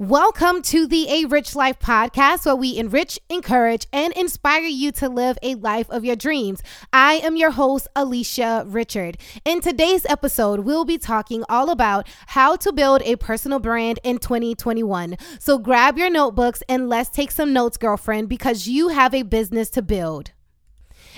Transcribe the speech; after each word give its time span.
Welcome 0.00 0.62
to 0.62 0.86
the 0.86 1.10
A 1.10 1.26
Rich 1.26 1.54
Life 1.54 1.78
podcast, 1.78 2.46
where 2.46 2.56
we 2.56 2.78
enrich, 2.78 3.18
encourage, 3.28 3.86
and 3.92 4.14
inspire 4.14 4.62
you 4.62 4.92
to 4.92 5.10
live 5.10 5.36
a 5.42 5.56
life 5.56 5.90
of 5.90 6.06
your 6.06 6.16
dreams. 6.16 6.62
I 6.90 7.16
am 7.16 7.36
your 7.36 7.50
host, 7.50 7.86
Alisha 7.94 8.64
Richard. 8.66 9.18
In 9.44 9.60
today's 9.60 10.06
episode, 10.06 10.60
we'll 10.60 10.86
be 10.86 10.96
talking 10.96 11.44
all 11.50 11.68
about 11.68 12.08
how 12.28 12.56
to 12.56 12.72
build 12.72 13.02
a 13.02 13.16
personal 13.16 13.58
brand 13.58 14.00
in 14.02 14.16
2021. 14.16 15.18
So 15.38 15.58
grab 15.58 15.98
your 15.98 16.08
notebooks 16.08 16.62
and 16.66 16.88
let's 16.88 17.10
take 17.10 17.30
some 17.30 17.52
notes, 17.52 17.76
girlfriend, 17.76 18.30
because 18.30 18.66
you 18.66 18.88
have 18.88 19.12
a 19.12 19.20
business 19.20 19.68
to 19.68 19.82
build. 19.82 20.32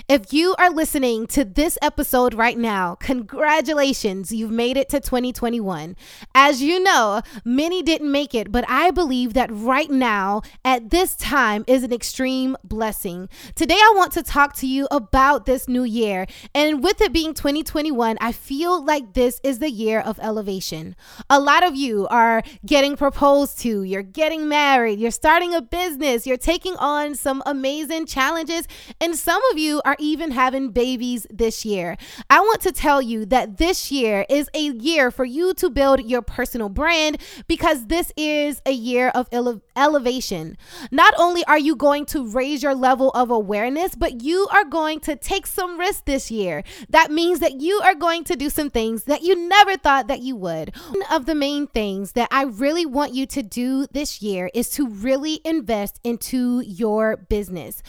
If 0.09 0.33
you 0.33 0.53
are 0.59 0.69
listening 0.69 1.27
to 1.27 1.45
this 1.45 1.77
episode 1.81 2.33
right 2.33 2.57
now, 2.57 2.95
congratulations, 2.95 4.33
you've 4.33 4.51
made 4.51 4.75
it 4.75 4.89
to 4.89 4.99
2021. 4.99 5.95
As 6.35 6.61
you 6.61 6.83
know, 6.83 7.21
many 7.45 7.81
didn't 7.81 8.11
make 8.11 8.35
it, 8.35 8.51
but 8.51 8.65
I 8.67 8.91
believe 8.91 9.33
that 9.35 9.49
right 9.49 9.89
now, 9.89 10.41
at 10.65 10.89
this 10.89 11.15
time, 11.15 11.63
is 11.67 11.83
an 11.83 11.93
extreme 11.93 12.57
blessing. 12.65 13.29
Today, 13.55 13.77
I 13.77 13.93
want 13.95 14.11
to 14.13 14.23
talk 14.23 14.57
to 14.57 14.67
you 14.67 14.89
about 14.91 15.45
this 15.45 15.69
new 15.69 15.85
year. 15.85 16.27
And 16.53 16.83
with 16.83 16.99
it 16.99 17.13
being 17.13 17.33
2021, 17.33 18.17
I 18.19 18.33
feel 18.33 18.83
like 18.83 19.13
this 19.13 19.39
is 19.41 19.59
the 19.59 19.71
year 19.71 20.01
of 20.01 20.19
elevation. 20.19 20.97
A 21.29 21.39
lot 21.39 21.63
of 21.63 21.77
you 21.77 22.09
are 22.09 22.43
getting 22.65 22.97
proposed 22.97 23.57
to, 23.59 23.83
you're 23.83 24.03
getting 24.03 24.49
married, 24.49 24.99
you're 24.99 25.11
starting 25.11 25.53
a 25.53 25.61
business, 25.61 26.27
you're 26.27 26.35
taking 26.35 26.75
on 26.75 27.15
some 27.15 27.41
amazing 27.45 28.05
challenges, 28.05 28.67
and 28.99 29.15
some 29.15 29.41
of 29.53 29.57
you 29.57 29.81
are 29.85 29.92
are 29.93 29.97
even 29.99 30.31
having 30.31 30.69
babies 30.69 31.27
this 31.29 31.63
year. 31.65 31.97
I 32.29 32.39
want 32.39 32.61
to 32.61 32.71
tell 32.71 33.01
you 33.01 33.25
that 33.27 33.57
this 33.57 33.91
year 33.91 34.25
is 34.27 34.49
a 34.55 34.59
year 34.59 35.11
for 35.11 35.23
you 35.23 35.53
to 35.55 35.69
build 35.69 36.01
your 36.09 36.23
personal 36.23 36.69
brand 36.69 37.21
because 37.47 37.85
this 37.87 38.11
is 38.17 38.59
a 38.65 38.71
year 38.71 39.09
of 39.09 39.27
ele- 39.31 39.61
elevation. 39.75 40.57
Not 40.91 41.13
only 41.17 41.45
are 41.45 41.59
you 41.59 41.75
going 41.75 42.05
to 42.07 42.27
raise 42.27 42.63
your 42.63 42.73
level 42.73 43.11
of 43.11 43.29
awareness, 43.29 43.93
but 43.93 44.23
you 44.23 44.47
are 44.51 44.65
going 44.65 44.99
to 45.01 45.15
take 45.15 45.45
some 45.45 45.79
risks 45.79 46.01
this 46.05 46.31
year. 46.31 46.63
That 46.89 47.11
means 47.11 47.39
that 47.39 47.61
you 47.61 47.79
are 47.83 47.95
going 47.95 48.23
to 48.25 48.35
do 48.35 48.49
some 48.49 48.71
things 48.71 49.03
that 49.03 49.21
you 49.21 49.35
never 49.47 49.77
thought 49.77 50.07
that 50.07 50.21
you 50.21 50.35
would. 50.37 50.75
One 50.75 51.03
of 51.11 51.27
the 51.27 51.35
main 51.35 51.67
things 51.67 52.13
that 52.13 52.29
I 52.31 52.43
really 52.43 52.85
want 52.85 53.13
you 53.13 53.27
to 53.27 53.43
do 53.43 53.85
this 53.91 54.23
year 54.23 54.49
is 54.55 54.71
to 54.71 54.87
really 54.87 55.39
invest 55.45 55.99
into 56.03 56.61
your 56.61 57.17
business. 57.17 57.83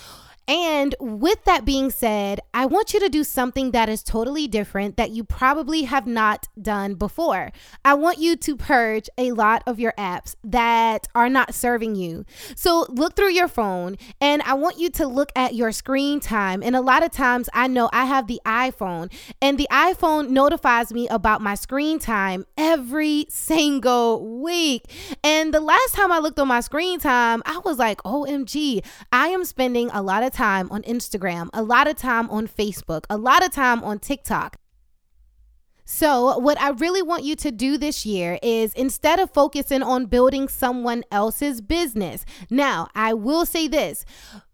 And 0.46 0.94
with 1.00 1.44
that 1.44 1.64
being 1.64 1.90
said, 1.90 2.40
I 2.52 2.66
want 2.66 2.92
you 2.92 3.00
to 3.00 3.08
do 3.08 3.24
something 3.24 3.70
that 3.70 3.88
is 3.88 4.02
totally 4.02 4.46
different 4.46 4.96
that 4.96 5.10
you 5.10 5.24
probably 5.24 5.82
have 5.82 6.06
not 6.06 6.48
done 6.60 6.94
before. 6.94 7.50
I 7.84 7.94
want 7.94 8.18
you 8.18 8.36
to 8.36 8.56
purge 8.56 9.08
a 9.16 9.32
lot 9.32 9.62
of 9.66 9.80
your 9.80 9.94
apps 9.96 10.36
that 10.44 11.08
are 11.14 11.30
not 11.30 11.54
serving 11.54 11.94
you. 11.94 12.26
So 12.56 12.86
look 12.90 13.16
through 13.16 13.32
your 13.32 13.48
phone 13.48 13.96
and 14.20 14.42
I 14.42 14.54
want 14.54 14.78
you 14.78 14.90
to 14.90 15.06
look 15.06 15.32
at 15.34 15.54
your 15.54 15.72
screen 15.72 16.20
time. 16.20 16.62
And 16.62 16.76
a 16.76 16.82
lot 16.82 17.02
of 17.02 17.10
times 17.10 17.48
I 17.54 17.66
know 17.66 17.88
I 17.92 18.04
have 18.04 18.26
the 18.26 18.40
iPhone 18.44 19.10
and 19.40 19.56
the 19.56 19.68
iPhone 19.70 20.28
notifies 20.28 20.92
me 20.92 21.08
about 21.08 21.40
my 21.40 21.54
screen 21.54 21.98
time 21.98 22.44
every 22.58 23.26
single 23.30 24.42
week. 24.42 24.84
And 25.22 25.54
the 25.54 25.60
last 25.60 25.94
time 25.94 26.12
I 26.12 26.18
looked 26.18 26.38
on 26.38 26.48
my 26.48 26.60
screen 26.60 27.00
time, 27.00 27.42
I 27.46 27.58
was 27.64 27.78
like, 27.78 28.02
OMG, 28.02 28.84
I 29.10 29.28
am 29.28 29.44
spending 29.44 29.88
a 29.90 30.02
lot 30.02 30.22
of 30.22 30.33
time 30.34 30.68
on 30.70 30.82
Instagram, 30.82 31.48
a 31.54 31.62
lot 31.62 31.86
of 31.86 31.96
time 31.96 32.28
on 32.28 32.46
Facebook, 32.46 33.04
a 33.08 33.16
lot 33.16 33.44
of 33.44 33.52
time 33.52 33.82
on 33.82 33.98
TikTok. 33.98 34.56
So, 35.86 36.38
what 36.38 36.58
I 36.60 36.70
really 36.70 37.02
want 37.02 37.24
you 37.24 37.36
to 37.36 37.50
do 37.50 37.76
this 37.76 38.06
year 38.06 38.38
is 38.42 38.72
instead 38.72 39.18
of 39.18 39.30
focusing 39.30 39.82
on 39.82 40.06
building 40.06 40.48
someone 40.48 41.04
else's 41.10 41.60
business, 41.60 42.24
now 42.50 42.88
I 42.94 43.12
will 43.12 43.44
say 43.44 43.68
this 43.68 44.04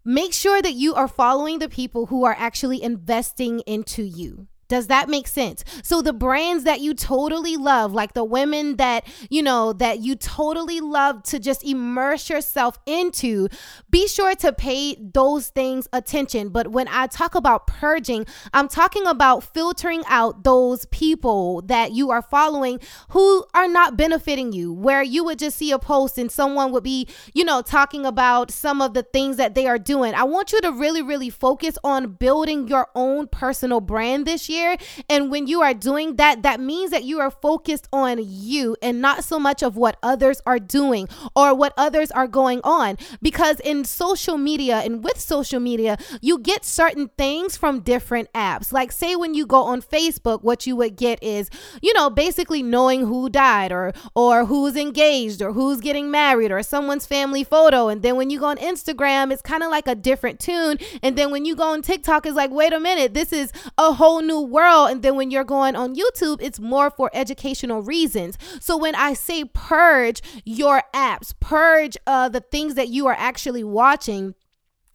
make 0.03 0.33
sure 0.33 0.61
that 0.61 0.73
you 0.73 0.93
are 0.93 1.07
following 1.07 1.59
the 1.59 1.69
people 1.69 2.07
who 2.07 2.25
are 2.25 2.35
actually 2.37 2.83
investing 2.83 3.61
into 3.61 4.03
you. 4.03 4.47
Does 4.71 4.87
that 4.87 5.09
make 5.09 5.27
sense? 5.27 5.65
So 5.83 6.01
the 6.01 6.13
brands 6.13 6.63
that 6.63 6.79
you 6.79 6.93
totally 6.93 7.57
love, 7.57 7.91
like 7.91 8.13
the 8.13 8.23
women 8.23 8.77
that, 8.77 9.05
you 9.29 9.43
know, 9.43 9.73
that 9.73 9.99
you 9.99 10.15
totally 10.15 10.79
love 10.79 11.23
to 11.23 11.39
just 11.39 11.65
immerse 11.65 12.29
yourself 12.29 12.79
into, 12.85 13.49
be 13.89 14.07
sure 14.07 14.33
to 14.35 14.53
pay 14.53 14.95
those 14.95 15.49
things 15.49 15.89
attention. 15.91 16.47
But 16.51 16.69
when 16.69 16.87
I 16.87 17.07
talk 17.07 17.35
about 17.35 17.67
purging, 17.67 18.25
I'm 18.53 18.69
talking 18.69 19.05
about 19.05 19.43
filtering 19.43 20.03
out 20.07 20.45
those 20.45 20.85
people 20.85 21.63
that 21.63 21.91
you 21.91 22.09
are 22.11 22.21
following 22.21 22.79
who 23.09 23.43
are 23.53 23.67
not 23.67 23.97
benefiting 23.97 24.53
you, 24.53 24.71
where 24.71 25.03
you 25.03 25.25
would 25.25 25.39
just 25.39 25.57
see 25.57 25.71
a 25.71 25.79
post 25.79 26.17
and 26.17 26.31
someone 26.31 26.71
would 26.71 26.85
be, 26.85 27.09
you 27.33 27.43
know, 27.43 27.61
talking 27.61 28.05
about 28.05 28.51
some 28.51 28.81
of 28.81 28.93
the 28.93 29.03
things 29.03 29.35
that 29.35 29.53
they 29.53 29.67
are 29.67 29.77
doing. 29.77 30.13
I 30.13 30.23
want 30.23 30.53
you 30.53 30.61
to 30.61 30.71
really, 30.71 31.01
really 31.01 31.29
focus 31.29 31.77
on 31.83 32.13
building 32.13 32.69
your 32.69 32.87
own 32.95 33.27
personal 33.27 33.81
brand 33.81 34.25
this 34.25 34.47
year 34.47 34.60
year. 34.61 34.77
And 35.09 35.31
when 35.31 35.47
you 35.47 35.61
are 35.61 35.73
doing 35.73 36.15
that, 36.17 36.43
that 36.43 36.59
means 36.59 36.91
that 36.91 37.03
you 37.03 37.19
are 37.19 37.31
focused 37.31 37.87
on 37.91 38.19
you 38.21 38.75
and 38.81 39.01
not 39.01 39.23
so 39.23 39.39
much 39.39 39.63
of 39.63 39.75
what 39.75 39.97
others 40.03 40.41
are 40.45 40.59
doing 40.59 41.07
or 41.35 41.53
what 41.53 41.73
others 41.77 42.11
are 42.11 42.27
going 42.27 42.61
on. 42.63 42.97
Because 43.21 43.59
in 43.61 43.83
social 43.85 44.37
media 44.37 44.77
and 44.77 45.03
with 45.03 45.19
social 45.19 45.59
media, 45.59 45.97
you 46.21 46.39
get 46.39 46.65
certain 46.65 47.09
things 47.17 47.57
from 47.57 47.81
different 47.81 48.31
apps. 48.33 48.71
Like, 48.71 48.91
say, 48.91 49.15
when 49.15 49.33
you 49.33 49.45
go 49.45 49.63
on 49.63 49.81
Facebook, 49.81 50.43
what 50.43 50.65
you 50.67 50.75
would 50.75 50.95
get 50.95 51.21
is, 51.23 51.49
you 51.81 51.93
know, 51.93 52.09
basically 52.09 52.63
knowing 52.63 53.05
who 53.05 53.29
died 53.29 53.71
or 53.71 53.93
or 54.15 54.45
who's 54.45 54.75
engaged 54.75 55.41
or 55.41 55.53
who's 55.53 55.79
getting 55.79 56.11
married 56.11 56.51
or 56.51 56.61
someone's 56.63 57.05
family 57.05 57.43
photo. 57.43 57.87
And 57.87 58.01
then 58.01 58.15
when 58.15 58.29
you 58.29 58.39
go 58.39 58.45
on 58.45 58.57
Instagram, 58.57 59.31
it's 59.31 59.41
kind 59.41 59.63
of 59.63 59.71
like 59.71 59.87
a 59.87 59.95
different 59.95 60.39
tune. 60.39 60.77
And 61.01 61.17
then 61.17 61.31
when 61.31 61.45
you 61.45 61.55
go 61.55 61.73
on 61.73 61.81
TikTok, 61.81 62.25
it's 62.25 62.35
like, 62.35 62.51
wait 62.51 62.73
a 62.73 62.79
minute, 62.79 63.13
this 63.13 63.33
is 63.33 63.51
a 63.77 63.93
whole 63.93 64.21
new 64.21 64.39
world. 64.51 64.91
And 64.91 65.01
then 65.01 65.15
when 65.15 65.31
you're 65.31 65.43
going 65.43 65.75
on 65.75 65.95
YouTube, 65.95 66.39
it's 66.41 66.59
more 66.59 66.91
for 66.91 67.09
educational 67.13 67.81
reasons. 67.81 68.37
So 68.59 68.77
when 68.77 68.93
I 68.95 69.13
say 69.13 69.45
purge 69.45 70.21
your 70.45 70.83
apps, 70.93 71.33
purge 71.39 71.97
uh, 72.05 72.29
the 72.29 72.41
things 72.41 72.75
that 72.75 72.89
you 72.89 73.07
are 73.07 73.15
actually 73.17 73.63
watching 73.63 74.35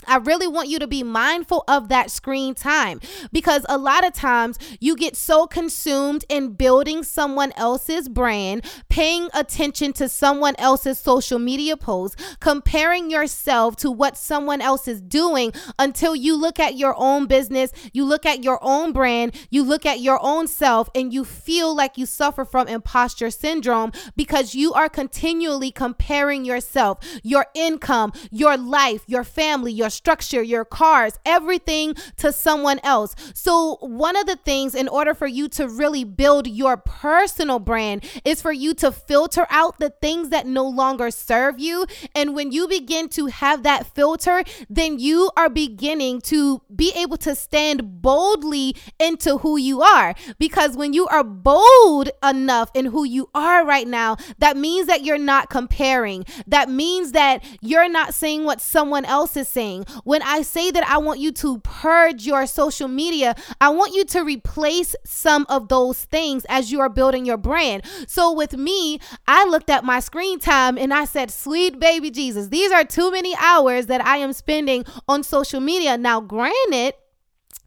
I 0.06 0.16
really 0.16 0.46
want 0.46 0.68
you 0.68 0.78
to 0.78 0.86
be 0.86 1.02
mindful 1.02 1.64
of 1.68 1.88
that 1.88 2.10
screen 2.10 2.54
time 2.54 3.00
because 3.32 3.64
a 3.68 3.78
lot 3.78 4.06
of 4.06 4.12
times 4.12 4.58
you 4.80 4.96
get 4.96 5.16
so 5.16 5.46
consumed 5.46 6.24
in 6.28 6.52
building 6.52 7.02
someone 7.02 7.52
else's 7.56 8.08
brand, 8.08 8.64
paying 8.88 9.28
attention 9.34 9.92
to 9.94 10.08
someone 10.08 10.54
else's 10.58 10.98
social 10.98 11.38
media 11.38 11.76
posts, 11.76 12.36
comparing 12.40 13.10
yourself 13.10 13.76
to 13.76 13.90
what 13.90 14.16
someone 14.16 14.60
else 14.60 14.88
is 14.88 15.00
doing 15.00 15.52
until 15.78 16.14
you 16.14 16.36
look 16.36 16.58
at 16.60 16.76
your 16.76 16.94
own 16.96 17.26
business, 17.26 17.72
you 17.92 18.04
look 18.04 18.26
at 18.26 18.42
your 18.42 18.58
own 18.62 18.92
brand, 18.92 19.34
you 19.50 19.62
look 19.62 19.86
at 19.86 20.00
your 20.00 20.18
own 20.22 20.46
self, 20.46 20.88
and 20.94 21.12
you 21.12 21.24
feel 21.24 21.74
like 21.74 21.98
you 21.98 22.06
suffer 22.06 22.44
from 22.44 22.68
imposter 22.68 23.30
syndrome 23.30 23.92
because 24.16 24.54
you 24.54 24.72
are 24.72 24.88
continually 24.88 25.70
comparing 25.70 26.44
yourself, 26.44 26.98
your 27.22 27.46
income, 27.54 28.12
your 28.30 28.56
life, 28.56 29.02
your 29.06 29.24
family, 29.24 29.72
your 29.72 29.90
structure, 29.96 30.42
your 30.42 30.64
cars, 30.64 31.18
everything 31.24 31.94
to 32.18 32.32
someone 32.32 32.80
else. 32.82 33.14
So, 33.34 33.78
one 33.80 34.16
of 34.16 34.26
the 34.26 34.36
things 34.36 34.74
in 34.74 34.88
order 34.88 35.14
for 35.14 35.26
you 35.26 35.48
to 35.50 35.68
really 35.68 36.04
build 36.04 36.46
your 36.46 36.76
personal 36.76 37.58
brand 37.58 38.04
is 38.24 38.42
for 38.42 38.52
you 38.52 38.74
to 38.74 38.92
filter 38.92 39.46
out 39.50 39.78
the 39.78 39.90
things 39.90 40.28
that 40.28 40.46
no 40.46 40.66
longer 40.68 41.10
serve 41.10 41.58
you. 41.58 41.86
And 42.14 42.34
when 42.34 42.52
you 42.52 42.68
begin 42.68 43.08
to 43.10 43.26
have 43.26 43.62
that 43.62 43.86
filter, 43.94 44.44
then 44.68 44.98
you 44.98 45.30
are 45.36 45.48
beginning 45.48 46.20
to 46.22 46.62
be 46.74 46.92
able 46.94 47.16
to 47.18 47.34
stand 47.34 48.02
boldly 48.02 48.76
into 49.00 49.38
who 49.38 49.56
you 49.56 49.82
are. 49.82 50.14
Because 50.38 50.76
when 50.76 50.92
you 50.92 51.06
are 51.08 51.24
bold 51.24 52.10
enough 52.22 52.70
in 52.74 52.86
who 52.86 53.04
you 53.04 53.30
are 53.34 53.64
right 53.64 53.88
now, 53.88 54.16
that 54.38 54.56
means 54.56 54.86
that 54.86 55.04
you're 55.04 55.18
not 55.18 55.50
comparing. 55.50 56.24
That 56.46 56.68
means 56.68 57.12
that 57.12 57.44
you're 57.60 57.88
not 57.88 58.14
saying 58.14 58.44
what 58.44 58.60
someone 58.60 59.04
else 59.04 59.36
is 59.36 59.48
saying. 59.48 59.85
When 60.04 60.22
I 60.22 60.42
say 60.42 60.70
that 60.70 60.88
I 60.88 60.98
want 60.98 61.20
you 61.20 61.32
to 61.32 61.58
purge 61.60 62.26
your 62.26 62.46
social 62.46 62.88
media, 62.88 63.34
I 63.60 63.70
want 63.70 63.94
you 63.94 64.04
to 64.06 64.22
replace 64.22 64.94
some 65.04 65.46
of 65.48 65.68
those 65.68 66.04
things 66.04 66.44
as 66.48 66.72
you 66.72 66.80
are 66.80 66.88
building 66.88 67.24
your 67.24 67.36
brand. 67.36 67.84
So 68.06 68.32
with 68.32 68.56
me, 68.56 69.00
I 69.26 69.44
looked 69.44 69.70
at 69.70 69.84
my 69.84 70.00
screen 70.00 70.38
time 70.38 70.78
and 70.78 70.92
I 70.92 71.04
said, 71.04 71.30
Sweet 71.30 71.78
baby 71.78 72.10
Jesus, 72.10 72.48
these 72.48 72.72
are 72.72 72.84
too 72.84 73.10
many 73.10 73.34
hours 73.36 73.86
that 73.86 74.04
I 74.04 74.18
am 74.18 74.32
spending 74.32 74.84
on 75.08 75.22
social 75.22 75.60
media. 75.60 75.96
Now, 75.96 76.20
granted, 76.20 76.94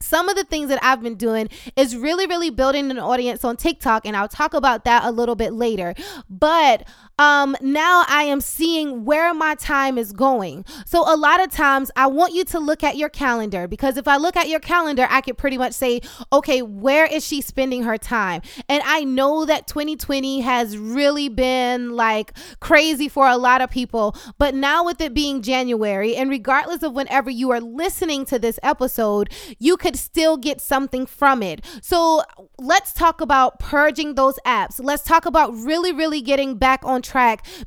some 0.01 0.29
of 0.29 0.35
the 0.35 0.43
things 0.43 0.69
that 0.69 0.79
I've 0.81 1.01
been 1.01 1.15
doing 1.15 1.49
is 1.75 1.95
really, 1.95 2.25
really 2.25 2.49
building 2.49 2.89
an 2.89 2.99
audience 2.99 3.43
on 3.43 3.57
TikTok, 3.57 4.05
and 4.05 4.15
I'll 4.15 4.29
talk 4.29 4.53
about 4.53 4.85
that 4.85 5.03
a 5.03 5.11
little 5.11 5.35
bit 5.35 5.53
later. 5.53 5.93
But 6.29 6.87
um, 7.19 7.57
now 7.59 8.05
I 8.07 8.23
am 8.23 8.39
seeing 8.39 9.03
where 9.03 9.33
my 9.33 9.53
time 9.55 9.97
is 9.97 10.13
going. 10.13 10.63
So 10.85 11.03
a 11.05 11.17
lot 11.17 11.43
of 11.43 11.51
times 11.51 11.91
I 11.97 12.07
want 12.07 12.33
you 12.33 12.45
to 12.45 12.59
look 12.59 12.81
at 12.81 12.95
your 12.95 13.09
calendar 13.09 13.67
because 13.67 13.97
if 13.97 14.07
I 14.07 14.15
look 14.15 14.37
at 14.37 14.47
your 14.47 14.61
calendar, 14.61 15.05
I 15.09 15.19
could 15.19 15.37
pretty 15.37 15.57
much 15.57 15.73
say, 15.73 15.99
okay, 16.31 16.61
where 16.61 17.05
is 17.05 17.27
she 17.27 17.41
spending 17.41 17.83
her 17.83 17.97
time? 17.97 18.41
And 18.69 18.81
I 18.85 19.03
know 19.03 19.43
that 19.43 19.67
2020 19.67 20.39
has 20.39 20.77
really 20.77 21.27
been 21.27 21.91
like 21.91 22.31
crazy 22.61 23.09
for 23.09 23.27
a 23.27 23.35
lot 23.35 23.61
of 23.61 23.69
people, 23.69 24.15
but 24.37 24.55
now 24.55 24.85
with 24.85 25.01
it 25.01 25.13
being 25.13 25.41
January, 25.41 26.15
and 26.15 26.29
regardless 26.29 26.83
of 26.83 26.93
whenever 26.93 27.29
you 27.29 27.51
are 27.51 27.59
listening 27.59 28.23
to 28.27 28.39
this 28.39 28.57
episode, 28.63 29.29
you 29.57 29.75
could 29.75 29.97
still 29.97 30.37
get 30.37 30.61
something 30.61 31.05
from 31.05 31.43
it. 31.43 31.65
So 31.81 32.23
let's 32.57 32.93
talk 32.93 33.19
about 33.19 33.59
purging 33.59 34.15
those 34.15 34.39
apps. 34.45 34.79
Let's 34.81 35.03
talk 35.03 35.25
about 35.25 35.53
really, 35.53 35.91
really 35.91 36.21
getting 36.21 36.55
back 36.55 36.85
on 36.85 37.01
track 37.01 37.08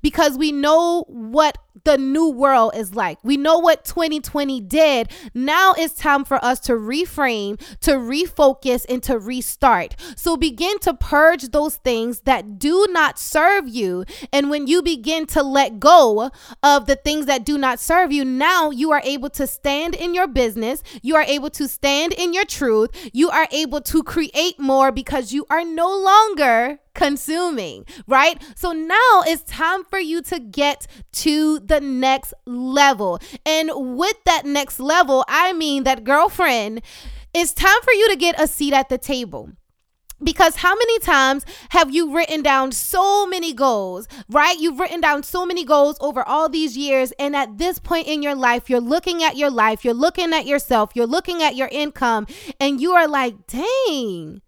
because 0.02 0.38
we 0.38 0.52
know 0.52 1.04
what 1.08 1.58
the 1.84 1.98
new 1.98 2.28
world 2.30 2.72
is 2.74 2.94
like. 2.94 3.18
We 3.22 3.36
know 3.36 3.58
what 3.58 3.84
2020 3.84 4.60
did. 4.60 5.10
Now 5.34 5.74
it's 5.76 5.94
time 5.94 6.24
for 6.24 6.42
us 6.44 6.60
to 6.60 6.72
reframe, 6.72 7.58
to 7.80 7.92
refocus, 7.92 8.84
and 8.88 9.02
to 9.04 9.18
restart. 9.18 9.96
So 10.16 10.36
begin 10.36 10.78
to 10.80 10.94
purge 10.94 11.48
those 11.48 11.76
things 11.76 12.20
that 12.20 12.58
do 12.58 12.86
not 12.90 13.18
serve 13.18 13.68
you. 13.68 14.04
And 14.32 14.50
when 14.50 14.66
you 14.66 14.82
begin 14.82 15.26
to 15.26 15.42
let 15.42 15.80
go 15.80 16.30
of 16.62 16.86
the 16.86 16.96
things 16.96 17.26
that 17.26 17.44
do 17.44 17.58
not 17.58 17.80
serve 17.80 18.12
you, 18.12 18.24
now 18.24 18.70
you 18.70 18.92
are 18.92 19.02
able 19.04 19.30
to 19.30 19.46
stand 19.46 19.94
in 19.94 20.14
your 20.14 20.28
business. 20.28 20.82
You 21.02 21.16
are 21.16 21.22
able 21.22 21.50
to 21.50 21.68
stand 21.68 22.12
in 22.12 22.32
your 22.32 22.44
truth. 22.44 22.90
You 23.12 23.30
are 23.30 23.48
able 23.50 23.80
to 23.82 24.02
create 24.02 24.58
more 24.58 24.92
because 24.92 25.32
you 25.32 25.46
are 25.50 25.64
no 25.64 25.88
longer 25.96 26.78
consuming, 26.94 27.86
right? 28.06 28.42
So 28.54 28.72
now 28.72 29.22
it's 29.26 29.42
time 29.42 29.84
for 29.84 29.98
you 29.98 30.22
to 30.22 30.38
get 30.38 30.86
to 31.12 31.60
the 31.68 31.80
next 31.80 32.34
level. 32.46 33.20
And 33.46 33.70
with 33.74 34.16
that 34.24 34.44
next 34.44 34.80
level, 34.80 35.24
I 35.28 35.52
mean 35.52 35.84
that 35.84 36.04
girlfriend, 36.04 36.82
it's 37.34 37.52
time 37.52 37.80
for 37.82 37.92
you 37.92 38.08
to 38.10 38.16
get 38.16 38.40
a 38.40 38.46
seat 38.46 38.72
at 38.72 38.88
the 38.88 38.98
table 38.98 39.50
because 40.22 40.56
how 40.56 40.74
many 40.74 40.98
times 41.00 41.44
have 41.70 41.92
you 41.92 42.14
written 42.14 42.42
down 42.42 42.72
so 42.72 43.26
many 43.26 43.52
goals, 43.52 44.06
right? 44.28 44.58
You've 44.58 44.78
written 44.78 45.00
down 45.00 45.22
so 45.22 45.44
many 45.44 45.64
goals 45.64 45.96
over 46.00 46.22
all 46.22 46.48
these 46.48 46.76
years. 46.76 47.12
And 47.18 47.34
at 47.34 47.58
this 47.58 47.78
point 47.78 48.06
in 48.06 48.22
your 48.22 48.34
life, 48.34 48.70
you're 48.70 48.80
looking 48.80 49.22
at 49.22 49.36
your 49.36 49.50
life, 49.50 49.84
you're 49.84 49.94
looking 49.94 50.32
at 50.32 50.46
yourself, 50.46 50.92
you're 50.94 51.06
looking 51.06 51.42
at 51.42 51.56
your 51.56 51.68
income, 51.68 52.26
and 52.60 52.80
you 52.80 52.92
are 52.92 53.08
like, 53.08 53.46
dang, 53.46 54.42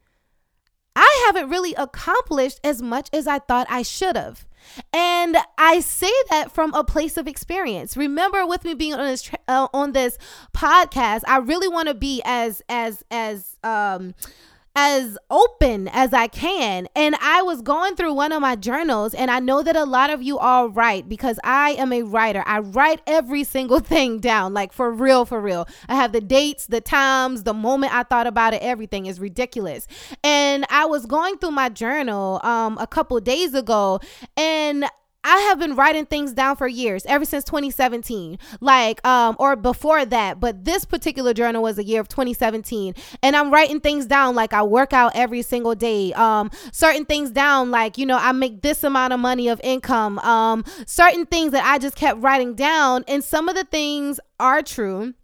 I 0.96 1.24
haven't 1.26 1.50
really 1.50 1.74
accomplished 1.74 2.60
as 2.62 2.80
much 2.80 3.08
as 3.12 3.26
I 3.26 3.40
thought 3.40 3.66
I 3.68 3.82
should 3.82 4.16
have. 4.16 4.46
And 4.92 5.36
I 5.58 5.80
say 5.80 6.12
that 6.30 6.52
from 6.52 6.74
a 6.74 6.84
place 6.84 7.16
of 7.16 7.26
experience. 7.26 7.96
Remember 7.96 8.46
with 8.46 8.64
me 8.64 8.74
being 8.74 8.94
on 8.94 9.06
this 9.06 9.30
uh, 9.48 9.68
on 9.72 9.92
this 9.92 10.18
podcast, 10.54 11.22
I 11.26 11.38
really 11.38 11.68
want 11.68 11.88
to 11.88 11.94
be 11.94 12.22
as 12.24 12.62
as 12.68 13.02
as 13.10 13.56
um 13.62 14.14
as 14.74 15.16
open 15.30 15.88
as 15.88 16.12
I 16.12 16.26
can. 16.26 16.88
And 16.96 17.14
I 17.20 17.42
was 17.42 17.62
going 17.62 17.94
through 17.96 18.14
one 18.14 18.32
of 18.32 18.40
my 18.40 18.56
journals, 18.56 19.14
and 19.14 19.30
I 19.30 19.40
know 19.40 19.62
that 19.62 19.76
a 19.76 19.84
lot 19.84 20.10
of 20.10 20.22
you 20.22 20.38
all 20.38 20.68
write 20.68 21.08
because 21.08 21.38
I 21.44 21.70
am 21.72 21.92
a 21.92 22.02
writer. 22.02 22.42
I 22.46 22.58
write 22.58 23.00
every 23.06 23.44
single 23.44 23.80
thing 23.94 24.18
down, 24.18 24.54
like 24.54 24.72
for 24.72 24.90
real, 24.90 25.24
for 25.24 25.40
real. 25.40 25.68
I 25.88 25.94
have 25.94 26.12
the 26.12 26.20
dates, 26.20 26.66
the 26.66 26.80
times, 26.80 27.44
the 27.44 27.54
moment 27.54 27.94
I 27.94 28.02
thought 28.02 28.26
about 28.26 28.54
it, 28.54 28.62
everything 28.62 29.06
is 29.06 29.20
ridiculous. 29.20 29.86
And 30.22 30.64
I 30.70 30.86
was 30.86 31.06
going 31.06 31.38
through 31.38 31.52
my 31.52 31.68
journal 31.68 32.40
um, 32.42 32.76
a 32.78 32.86
couple 32.86 33.18
days 33.20 33.54
ago, 33.54 34.00
and 34.36 34.86
I 35.24 35.38
have 35.38 35.58
been 35.58 35.74
writing 35.74 36.04
things 36.04 36.34
down 36.34 36.56
for 36.56 36.68
years, 36.68 37.06
ever 37.06 37.24
since 37.24 37.44
2017, 37.44 38.38
like, 38.60 39.04
um, 39.06 39.36
or 39.38 39.56
before 39.56 40.04
that. 40.04 40.38
But 40.38 40.66
this 40.66 40.84
particular 40.84 41.32
journal 41.32 41.62
was 41.62 41.78
a 41.78 41.84
year 41.84 42.00
of 42.00 42.08
2017, 42.08 42.94
and 43.22 43.34
I'm 43.34 43.50
writing 43.50 43.80
things 43.80 44.04
down 44.04 44.34
like 44.34 44.52
I 44.52 44.62
work 44.62 44.92
out 44.92 45.12
every 45.14 45.40
single 45.40 45.74
day. 45.74 46.12
Um, 46.12 46.50
certain 46.72 47.06
things 47.06 47.30
down 47.30 47.70
like 47.70 47.96
you 47.96 48.04
know 48.04 48.18
I 48.18 48.32
make 48.32 48.60
this 48.60 48.84
amount 48.84 49.14
of 49.14 49.20
money 49.20 49.48
of 49.48 49.60
income. 49.64 50.18
Um, 50.18 50.64
certain 50.86 51.24
things 51.24 51.52
that 51.52 51.64
I 51.64 51.78
just 51.78 51.96
kept 51.96 52.20
writing 52.20 52.54
down, 52.54 53.04
and 53.08 53.24
some 53.24 53.48
of 53.48 53.56
the 53.56 53.64
things 53.64 54.20
are 54.38 54.62
true 54.62 55.14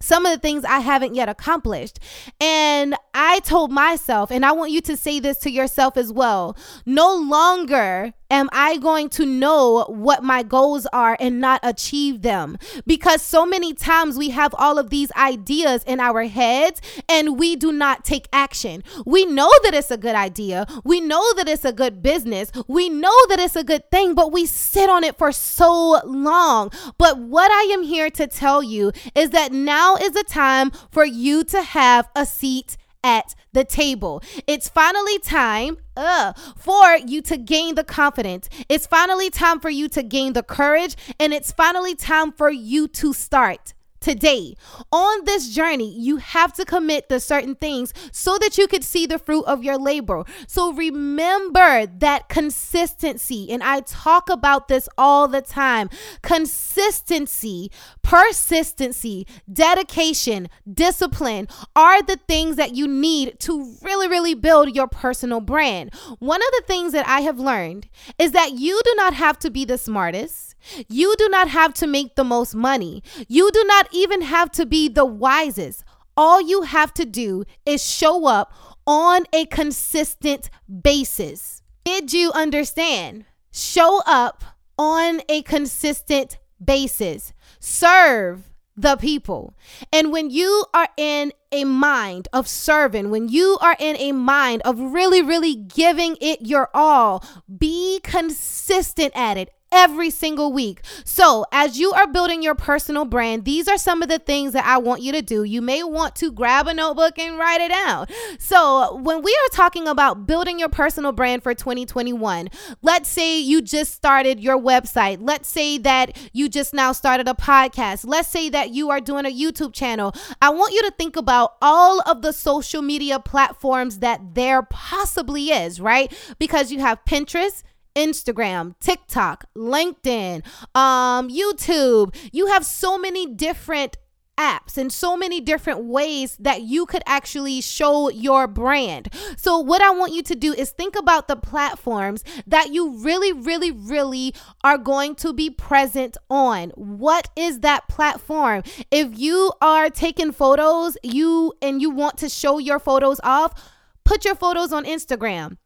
some 0.00 0.24
of 0.24 0.32
the 0.32 0.38
things 0.38 0.64
I 0.64 0.78
haven't 0.78 1.14
yet 1.14 1.28
accomplished. 1.28 1.98
And 2.40 2.94
I 3.14 3.40
told 3.40 3.72
myself, 3.72 4.30
and 4.30 4.46
I 4.46 4.52
want 4.52 4.70
you 4.70 4.80
to 4.82 4.96
say 4.96 5.18
this 5.18 5.38
to 5.38 5.50
yourself 5.50 5.96
as 5.96 6.12
well 6.12 6.56
no 6.86 7.14
longer 7.16 8.14
am 8.30 8.48
I 8.52 8.76
going 8.78 9.08
to 9.10 9.26
know 9.26 9.84
what 9.88 10.22
my 10.22 10.42
goals 10.42 10.86
are 10.92 11.16
and 11.20 11.40
not 11.40 11.60
achieve 11.62 12.22
them? 12.22 12.58
Because 12.86 13.22
so 13.22 13.46
many 13.46 13.74
times 13.74 14.16
we 14.16 14.30
have 14.30 14.54
all 14.58 14.78
of 14.78 14.90
these 14.90 15.12
ideas 15.12 15.82
in 15.84 16.00
our 16.00 16.24
heads 16.24 16.80
and 17.08 17.38
we 17.38 17.56
do 17.56 17.72
not 17.72 18.04
take 18.04 18.28
action. 18.32 18.82
We 19.04 19.24
know 19.26 19.50
that 19.64 19.74
it's 19.74 19.90
a 19.90 19.96
good 19.96 20.14
idea, 20.14 20.66
we 20.84 21.00
know 21.00 21.32
that 21.34 21.48
it's 21.48 21.64
a 21.64 21.72
good 21.72 22.02
business, 22.02 22.50
we 22.66 22.88
know 22.88 23.14
that 23.28 23.38
it's 23.38 23.56
a 23.56 23.64
good 23.64 23.90
thing, 23.90 24.14
but 24.14 24.32
we 24.32 24.46
sit 24.46 24.88
on 24.88 25.04
it 25.04 25.16
for 25.16 25.32
so 25.32 26.00
long. 26.04 26.70
But 26.96 27.18
what 27.18 27.50
I 27.50 27.72
am 27.72 27.82
here 27.82 28.10
to 28.10 28.26
tell 28.26 28.62
you 28.62 28.92
is 29.14 29.30
that 29.30 29.52
now 29.52 29.96
is 29.96 30.16
a 30.16 30.24
time 30.24 30.70
for 30.90 31.04
you 31.04 31.44
to 31.44 31.62
have 31.62 32.08
a 32.16 32.24
seat 32.24 32.77
at 33.02 33.34
the 33.52 33.64
table. 33.64 34.22
It's 34.46 34.68
finally 34.68 35.18
time 35.18 35.78
uh, 35.96 36.32
for 36.56 36.96
you 36.96 37.22
to 37.22 37.36
gain 37.36 37.74
the 37.74 37.84
confidence. 37.84 38.48
It's 38.68 38.86
finally 38.86 39.30
time 39.30 39.60
for 39.60 39.70
you 39.70 39.88
to 39.90 40.02
gain 40.02 40.32
the 40.32 40.42
courage. 40.42 40.96
And 41.18 41.32
it's 41.32 41.52
finally 41.52 41.94
time 41.94 42.32
for 42.32 42.50
you 42.50 42.88
to 42.88 43.12
start 43.12 43.74
today. 44.00 44.54
On 44.92 45.24
this 45.24 45.54
journey, 45.54 45.92
you 45.98 46.16
have 46.16 46.52
to 46.54 46.64
commit 46.64 47.08
to 47.08 47.20
certain 47.20 47.54
things 47.54 47.92
so 48.12 48.38
that 48.38 48.58
you 48.58 48.66
could 48.66 48.84
see 48.84 49.06
the 49.06 49.18
fruit 49.18 49.44
of 49.46 49.64
your 49.64 49.78
labor. 49.78 50.24
So 50.46 50.72
remember 50.72 51.86
that 51.86 52.28
consistency, 52.28 53.50
and 53.50 53.62
I 53.62 53.80
talk 53.80 54.30
about 54.30 54.68
this 54.68 54.88
all 54.96 55.28
the 55.28 55.42
time 55.42 55.90
consistency, 56.22 57.70
persistency, 58.02 59.26
dedication, 59.52 60.48
discipline 60.72 61.48
are 61.74 62.02
the 62.02 62.18
things 62.28 62.56
that 62.56 62.74
you 62.74 62.86
need 62.86 63.38
to 63.40 63.74
really, 63.82 64.08
really 64.08 64.34
build 64.34 64.74
your 64.74 64.88
personal 64.88 65.40
brand. 65.40 65.94
One 66.18 66.40
of 66.40 66.48
the 66.52 66.64
things 66.66 66.92
that 66.92 67.06
I 67.06 67.20
have 67.20 67.38
learned 67.38 67.88
is 68.18 68.32
that 68.32 68.52
you 68.52 68.80
do 68.84 68.94
not 68.96 69.14
have 69.14 69.38
to 69.40 69.50
be 69.50 69.64
the 69.64 69.78
smartest. 69.78 70.47
You 70.88 71.14
do 71.16 71.28
not 71.28 71.48
have 71.48 71.74
to 71.74 71.86
make 71.86 72.14
the 72.14 72.24
most 72.24 72.54
money. 72.54 73.02
You 73.28 73.50
do 73.52 73.64
not 73.66 73.88
even 73.92 74.22
have 74.22 74.50
to 74.52 74.66
be 74.66 74.88
the 74.88 75.04
wisest. 75.04 75.84
All 76.16 76.40
you 76.40 76.62
have 76.62 76.92
to 76.94 77.04
do 77.04 77.44
is 77.64 77.84
show 77.84 78.26
up 78.26 78.52
on 78.86 79.26
a 79.32 79.46
consistent 79.46 80.50
basis. 80.82 81.62
Did 81.84 82.12
you 82.12 82.32
understand? 82.32 83.24
Show 83.52 84.02
up 84.06 84.44
on 84.76 85.20
a 85.28 85.42
consistent 85.42 86.38
basis. 86.62 87.32
Serve 87.60 88.50
the 88.76 88.96
people. 88.96 89.54
And 89.92 90.12
when 90.12 90.30
you 90.30 90.64
are 90.72 90.88
in 90.96 91.32
a 91.50 91.64
mind 91.64 92.28
of 92.32 92.46
serving, 92.46 93.10
when 93.10 93.28
you 93.28 93.58
are 93.60 93.76
in 93.78 93.96
a 93.96 94.12
mind 94.12 94.62
of 94.64 94.78
really, 94.78 95.20
really 95.20 95.54
giving 95.54 96.16
it 96.20 96.42
your 96.42 96.70
all, 96.72 97.24
be 97.58 98.00
consistent 98.02 99.12
at 99.16 99.36
it 99.36 99.50
every 99.72 100.10
single 100.10 100.52
week. 100.52 100.82
So, 101.04 101.44
as 101.52 101.78
you 101.78 101.92
are 101.92 102.06
building 102.06 102.42
your 102.42 102.54
personal 102.54 103.04
brand, 103.04 103.44
these 103.44 103.68
are 103.68 103.78
some 103.78 104.02
of 104.02 104.08
the 104.08 104.18
things 104.18 104.52
that 104.52 104.64
I 104.64 104.78
want 104.78 105.02
you 105.02 105.12
to 105.12 105.22
do. 105.22 105.44
You 105.44 105.62
may 105.62 105.82
want 105.82 106.16
to 106.16 106.30
grab 106.30 106.66
a 106.66 106.74
notebook 106.74 107.18
and 107.18 107.38
write 107.38 107.60
it 107.60 107.68
down. 107.68 108.06
So, 108.38 108.96
when 108.96 109.22
we 109.22 109.32
are 109.32 109.56
talking 109.56 109.88
about 109.88 110.26
building 110.26 110.58
your 110.58 110.68
personal 110.68 111.12
brand 111.12 111.42
for 111.42 111.54
2021, 111.54 112.48
let's 112.82 113.08
say 113.08 113.38
you 113.38 113.60
just 113.62 113.94
started 113.94 114.40
your 114.40 114.58
website. 114.58 115.18
Let's 115.20 115.48
say 115.48 115.78
that 115.78 116.16
you 116.32 116.48
just 116.48 116.72
now 116.74 116.92
started 116.92 117.28
a 117.28 117.34
podcast. 117.34 118.04
Let's 118.06 118.28
say 118.28 118.48
that 118.50 118.70
you 118.70 118.90
are 118.90 119.00
doing 119.00 119.26
a 119.26 119.34
YouTube 119.34 119.72
channel. 119.72 120.14
I 120.40 120.50
want 120.50 120.72
you 120.72 120.82
to 120.82 120.90
think 120.92 121.16
about 121.16 121.56
all 121.60 122.00
of 122.02 122.22
the 122.22 122.32
social 122.32 122.82
media 122.82 123.18
platforms 123.18 123.98
that 123.98 124.34
there 124.34 124.62
possibly 124.62 125.50
is, 125.50 125.80
right? 125.80 126.12
Because 126.38 126.72
you 126.72 126.80
have 126.80 127.04
Pinterest, 127.04 127.62
Instagram, 127.98 128.74
TikTok, 128.80 129.44
LinkedIn, 129.56 130.46
um, 130.74 131.28
YouTube. 131.28 132.14
You 132.32 132.46
have 132.46 132.64
so 132.64 132.96
many 132.96 133.26
different 133.26 133.96
apps 134.38 134.78
and 134.78 134.92
so 134.92 135.16
many 135.16 135.40
different 135.40 135.84
ways 135.84 136.36
that 136.38 136.62
you 136.62 136.86
could 136.86 137.02
actually 137.06 137.60
show 137.60 138.08
your 138.08 138.46
brand. 138.46 139.12
So, 139.36 139.58
what 139.58 139.82
I 139.82 139.90
want 139.90 140.14
you 140.14 140.22
to 140.22 140.36
do 140.36 140.54
is 140.54 140.70
think 140.70 140.96
about 140.96 141.28
the 141.28 141.36
platforms 141.36 142.22
that 142.46 142.72
you 142.72 142.96
really, 142.98 143.32
really, 143.32 143.72
really 143.72 144.34
are 144.62 144.78
going 144.78 145.16
to 145.16 145.32
be 145.32 145.50
present 145.50 146.16
on. 146.30 146.70
What 146.76 147.28
is 147.36 147.60
that 147.60 147.88
platform? 147.88 148.62
If 148.90 149.18
you 149.18 149.52
are 149.60 149.90
taking 149.90 150.32
photos, 150.32 150.96
you 151.02 151.52
and 151.60 151.82
you 151.82 151.90
want 151.90 152.16
to 152.18 152.28
show 152.28 152.58
your 152.58 152.78
photos 152.78 153.20
off, 153.24 153.60
put 154.04 154.24
your 154.24 154.36
photos 154.36 154.72
on 154.72 154.84
Instagram 154.84 155.56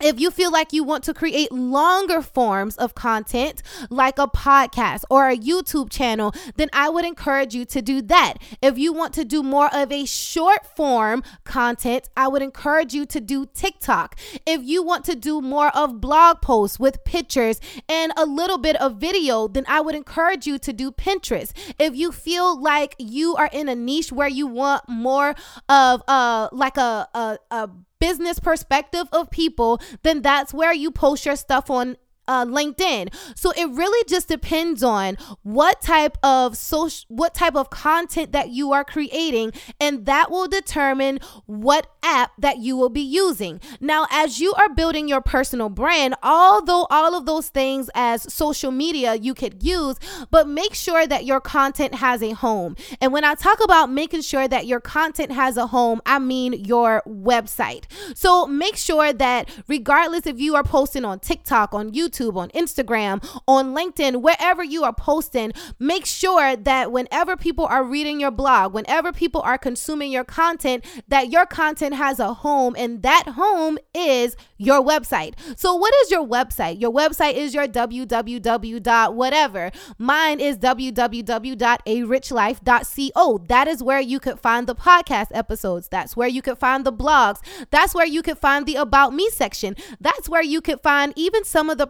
if 0.00 0.20
you 0.20 0.30
feel 0.30 0.52
like 0.52 0.72
you 0.72 0.84
want 0.84 1.04
to 1.04 1.14
create 1.14 1.50
longer 1.52 2.22
forms 2.22 2.76
of 2.76 2.94
content 2.94 3.62
like 3.90 4.18
a 4.18 4.26
podcast 4.26 5.04
or 5.10 5.28
a 5.28 5.36
YouTube 5.36 5.90
channel, 5.90 6.34
then 6.56 6.68
I 6.72 6.88
would 6.88 7.04
encourage 7.04 7.54
you 7.54 7.64
to 7.66 7.82
do 7.82 8.02
that. 8.02 8.34
If 8.62 8.78
you 8.78 8.92
want 8.92 9.14
to 9.14 9.24
do 9.24 9.42
more 9.42 9.74
of 9.74 9.90
a 9.90 10.04
short 10.04 10.66
form 10.76 11.22
content, 11.44 12.08
I 12.16 12.28
would 12.28 12.42
encourage 12.42 12.94
you 12.94 13.06
to 13.06 13.20
do 13.20 13.46
TikTok. 13.46 14.16
If 14.44 14.62
you 14.62 14.82
want 14.82 15.04
to 15.06 15.14
do 15.14 15.40
more 15.40 15.68
of 15.68 16.00
blog 16.00 16.42
posts 16.42 16.78
with 16.78 17.04
pictures 17.04 17.60
and 17.88 18.12
a 18.16 18.26
little 18.26 18.58
bit 18.58 18.76
of 18.76 18.96
video, 18.96 19.48
then 19.48 19.64
I 19.68 19.80
would 19.80 19.94
encourage 19.94 20.46
you 20.46 20.58
to 20.58 20.72
do 20.72 20.90
Pinterest. 20.90 21.52
If 21.78 21.96
you 21.96 22.12
feel 22.12 22.60
like 22.60 22.94
you 22.98 23.36
are 23.36 23.50
in 23.52 23.68
a 23.68 23.74
niche 23.74 24.12
where 24.12 24.28
you 24.28 24.46
want 24.46 24.88
more 24.88 25.34
of 25.68 26.02
uh 26.08 26.48
like 26.52 26.76
a 26.76 27.08
a, 27.14 27.38
a 27.50 27.70
business 28.00 28.38
perspective 28.38 29.08
of 29.12 29.30
people, 29.30 29.80
then 30.02 30.22
that's 30.22 30.52
where 30.54 30.72
you 30.72 30.90
post 30.90 31.26
your 31.26 31.36
stuff 31.36 31.70
on 31.70 31.96
uh, 32.28 32.44
LinkedIn. 32.44 33.12
So 33.34 33.52
it 33.52 33.66
really 33.70 34.04
just 34.08 34.28
depends 34.28 34.82
on 34.82 35.16
what 35.42 35.80
type 35.80 36.18
of 36.22 36.56
social, 36.56 37.06
what 37.08 37.34
type 37.34 37.56
of 37.56 37.70
content 37.70 38.32
that 38.32 38.50
you 38.50 38.72
are 38.72 38.84
creating, 38.84 39.52
and 39.80 40.06
that 40.06 40.30
will 40.30 40.48
determine 40.48 41.20
what 41.46 41.86
app 42.02 42.32
that 42.38 42.58
you 42.58 42.76
will 42.76 42.88
be 42.88 43.00
using. 43.00 43.60
Now, 43.80 44.06
as 44.10 44.40
you 44.40 44.54
are 44.54 44.68
building 44.68 45.08
your 45.08 45.20
personal 45.20 45.68
brand, 45.68 46.14
although 46.22 46.86
all 46.90 47.14
of 47.14 47.26
those 47.26 47.48
things 47.48 47.90
as 47.94 48.32
social 48.32 48.70
media 48.70 49.14
you 49.14 49.34
could 49.34 49.62
use, 49.62 49.96
but 50.30 50.48
make 50.48 50.74
sure 50.74 51.06
that 51.06 51.24
your 51.24 51.40
content 51.40 51.96
has 51.96 52.22
a 52.22 52.32
home. 52.32 52.76
And 53.00 53.12
when 53.12 53.24
I 53.24 53.34
talk 53.34 53.62
about 53.62 53.90
making 53.90 54.22
sure 54.22 54.48
that 54.48 54.66
your 54.66 54.80
content 54.80 55.32
has 55.32 55.56
a 55.56 55.66
home, 55.66 56.00
I 56.06 56.18
mean 56.18 56.52
your 56.64 57.02
website. 57.06 57.84
So 58.14 58.46
make 58.46 58.76
sure 58.76 59.12
that 59.12 59.48
regardless 59.68 60.26
if 60.26 60.38
you 60.38 60.54
are 60.54 60.64
posting 60.64 61.04
on 61.04 61.20
TikTok, 61.20 61.74
on 61.74 61.92
YouTube, 61.92 62.15
YouTube, 62.16 62.36
on 62.36 62.48
Instagram, 62.50 63.24
on 63.46 63.74
LinkedIn, 63.74 64.22
wherever 64.22 64.62
you 64.62 64.84
are 64.84 64.92
posting, 64.92 65.52
make 65.78 66.06
sure 66.06 66.56
that 66.56 66.92
whenever 66.92 67.36
people 67.36 67.66
are 67.66 67.84
reading 67.84 68.20
your 68.20 68.30
blog, 68.30 68.72
whenever 68.72 69.12
people 69.12 69.40
are 69.42 69.58
consuming 69.58 70.12
your 70.12 70.24
content, 70.24 70.84
that 71.08 71.30
your 71.30 71.46
content 71.46 71.94
has 71.94 72.18
a 72.18 72.34
home 72.34 72.74
and 72.78 73.02
that 73.02 73.28
home 73.34 73.78
is 73.94 74.36
your 74.56 74.82
website. 74.82 75.34
So, 75.56 75.74
what 75.74 75.92
is 76.02 76.10
your 76.10 76.26
website? 76.26 76.80
Your 76.80 76.92
website 76.92 77.34
is 77.34 77.54
your 77.54 77.66
www 77.66 79.16
whatever. 79.16 79.70
Mine 79.98 80.40
is 80.40 80.56
www.arichlife.co. 80.58 83.44
That 83.48 83.68
is 83.68 83.82
where 83.82 84.00
you 84.00 84.20
could 84.20 84.40
find 84.40 84.66
the 84.66 84.74
podcast 84.74 85.28
episodes. 85.32 85.88
That's 85.88 86.16
where 86.16 86.28
you 86.28 86.40
could 86.42 86.58
find 86.58 86.84
the 86.84 86.92
blogs. 86.92 87.38
That's 87.70 87.94
where 87.94 88.06
you 88.06 88.22
could 88.22 88.38
find 88.38 88.66
the 88.66 88.74
about 88.76 89.14
me 89.14 89.28
section. 89.30 89.76
That's 90.00 90.28
where 90.28 90.42
you 90.42 90.60
could 90.60 90.80
find 90.80 91.12
even 91.16 91.44
some 91.44 91.70
of 91.70 91.78
the 91.78 91.86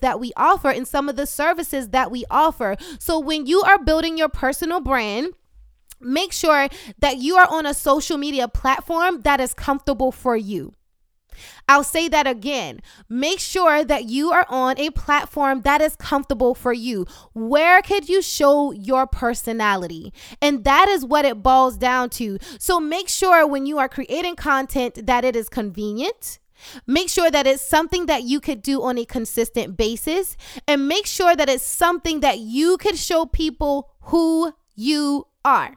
that 0.00 0.20
we 0.20 0.32
offer 0.36 0.70
and 0.70 0.86
some 0.86 1.08
of 1.08 1.16
the 1.16 1.26
services 1.26 1.90
that 1.90 2.10
we 2.10 2.24
offer. 2.30 2.76
So 2.98 3.18
when 3.18 3.46
you 3.46 3.62
are 3.62 3.78
building 3.78 4.18
your 4.18 4.28
personal 4.28 4.80
brand, 4.80 5.34
make 6.00 6.32
sure 6.32 6.68
that 6.98 7.18
you 7.18 7.36
are 7.36 7.46
on 7.48 7.66
a 7.66 7.74
social 7.74 8.18
media 8.18 8.48
platform 8.48 9.22
that 9.22 9.40
is 9.40 9.54
comfortable 9.54 10.12
for 10.12 10.36
you. 10.36 10.74
I'll 11.68 11.84
say 11.84 12.08
that 12.08 12.26
again. 12.26 12.80
Make 13.08 13.40
sure 13.40 13.84
that 13.84 14.04
you 14.04 14.32
are 14.32 14.46
on 14.48 14.78
a 14.78 14.90
platform 14.90 15.62
that 15.62 15.80
is 15.80 15.96
comfortable 15.96 16.54
for 16.54 16.72
you. 16.72 17.06
Where 17.32 17.80
could 17.82 18.08
you 18.08 18.20
show 18.20 18.72
your 18.72 19.06
personality? 19.06 20.12
And 20.40 20.64
that 20.64 20.88
is 20.88 21.04
what 21.04 21.24
it 21.24 21.42
boils 21.42 21.76
down 21.76 22.10
to. 22.10 22.38
So 22.58 22.80
make 22.80 23.08
sure 23.08 23.46
when 23.46 23.66
you 23.66 23.78
are 23.78 23.88
creating 23.88 24.36
content 24.36 25.06
that 25.06 25.24
it 25.24 25.36
is 25.36 25.48
convenient 25.48 26.38
Make 26.86 27.08
sure 27.08 27.30
that 27.30 27.46
it's 27.46 27.62
something 27.62 28.06
that 28.06 28.24
you 28.24 28.40
could 28.40 28.62
do 28.62 28.82
on 28.82 28.98
a 28.98 29.04
consistent 29.04 29.76
basis 29.76 30.36
and 30.66 30.88
make 30.88 31.06
sure 31.06 31.36
that 31.36 31.48
it's 31.48 31.64
something 31.64 32.20
that 32.20 32.38
you 32.38 32.76
could 32.78 32.96
show 32.96 33.26
people 33.26 33.90
who 34.02 34.54
you 34.74 35.26
are. 35.44 35.76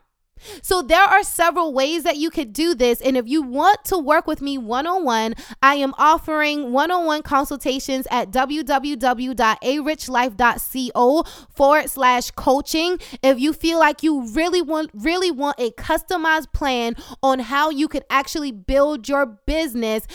So, 0.61 0.81
there 0.81 1.01
are 1.01 1.23
several 1.23 1.73
ways 1.73 2.03
that 2.03 2.17
you 2.17 2.29
could 2.29 2.51
do 2.53 2.75
this. 2.75 3.01
And 3.01 3.17
if 3.17 3.27
you 3.27 3.41
want 3.41 3.83
to 3.85 3.97
work 3.97 4.27
with 4.27 4.41
me 4.41 4.57
one 4.57 4.85
on 4.85 5.05
one, 5.05 5.35
I 5.61 5.75
am 5.75 5.93
offering 5.97 6.73
one 6.73 6.91
on 6.91 7.05
one 7.05 7.21
consultations 7.21 8.05
at 8.11 8.31
www.arichlife.co 8.31 11.23
forward 11.49 11.89
slash 11.89 12.31
coaching. 12.31 12.99
If 13.23 13.39
you 13.39 13.53
feel 13.53 13.79
like 13.79 14.03
you 14.03 14.27
really 14.33 14.61
want, 14.61 14.91
really 14.93 15.31
want 15.31 15.57
a 15.59 15.71
customized 15.71 16.51
plan 16.53 16.97
on 17.23 17.39
how 17.39 17.69
you 17.69 17.87
could 17.87 18.03
actually 18.09 18.51
build 18.51 19.07
your 19.07 19.25
business 19.25 20.05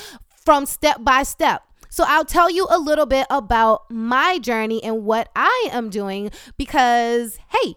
from 0.45 0.67
step 0.67 1.03
by 1.03 1.23
step. 1.23 1.63
So 1.89 2.05
I'll 2.07 2.25
tell 2.25 2.51
you 2.51 2.67
a 2.71 2.79
little 2.79 3.07
bit 3.07 3.27
about 3.31 3.91
my 3.91 4.39
journey 4.39 4.83
and 4.83 5.05
what 5.05 5.29
I 5.35 5.69
am 5.73 5.91
doing 5.91 6.31
because, 6.57 7.39
hey, 7.49 7.75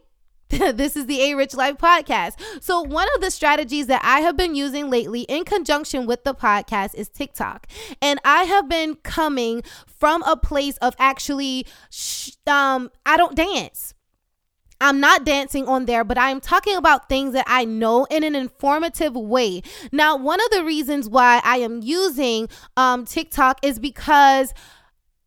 this 0.73 0.95
is 0.95 1.07
the 1.07 1.19
A 1.21 1.33
Rich 1.33 1.55
Life 1.55 1.77
podcast. 1.77 2.33
So, 2.61 2.81
one 2.81 3.07
of 3.15 3.21
the 3.21 3.31
strategies 3.31 3.87
that 3.87 4.01
I 4.03 4.19
have 4.19 4.37
been 4.37 4.53
using 4.53 4.89
lately 4.89 5.21
in 5.21 5.45
conjunction 5.45 6.05
with 6.05 6.23
the 6.23 6.35
podcast 6.35 6.93
is 6.93 7.09
TikTok. 7.09 7.65
And 8.01 8.19
I 8.23 8.43
have 8.43 8.69
been 8.69 8.95
coming 8.95 9.63
from 9.87 10.21
a 10.23 10.37
place 10.37 10.77
of 10.77 10.95
actually, 10.99 11.65
um, 12.45 12.91
I 13.03 13.17
don't 13.17 13.35
dance. 13.35 13.95
I'm 14.83 14.99
not 14.99 15.23
dancing 15.23 15.67
on 15.67 15.85
there, 15.85 16.03
but 16.03 16.17
I'm 16.17 16.41
talking 16.41 16.75
about 16.75 17.07
things 17.07 17.33
that 17.33 17.45
I 17.47 17.63
know 17.63 18.05
in 18.11 18.23
an 18.23 18.35
informative 18.35 19.15
way. 19.15 19.61
Now, 19.93 20.17
one 20.17 20.41
of 20.41 20.49
the 20.51 20.63
reasons 20.63 21.07
why 21.07 21.39
I 21.43 21.57
am 21.57 21.81
using 21.81 22.49
um, 22.75 23.05
TikTok 23.05 23.59
is 23.63 23.79
because 23.79 24.53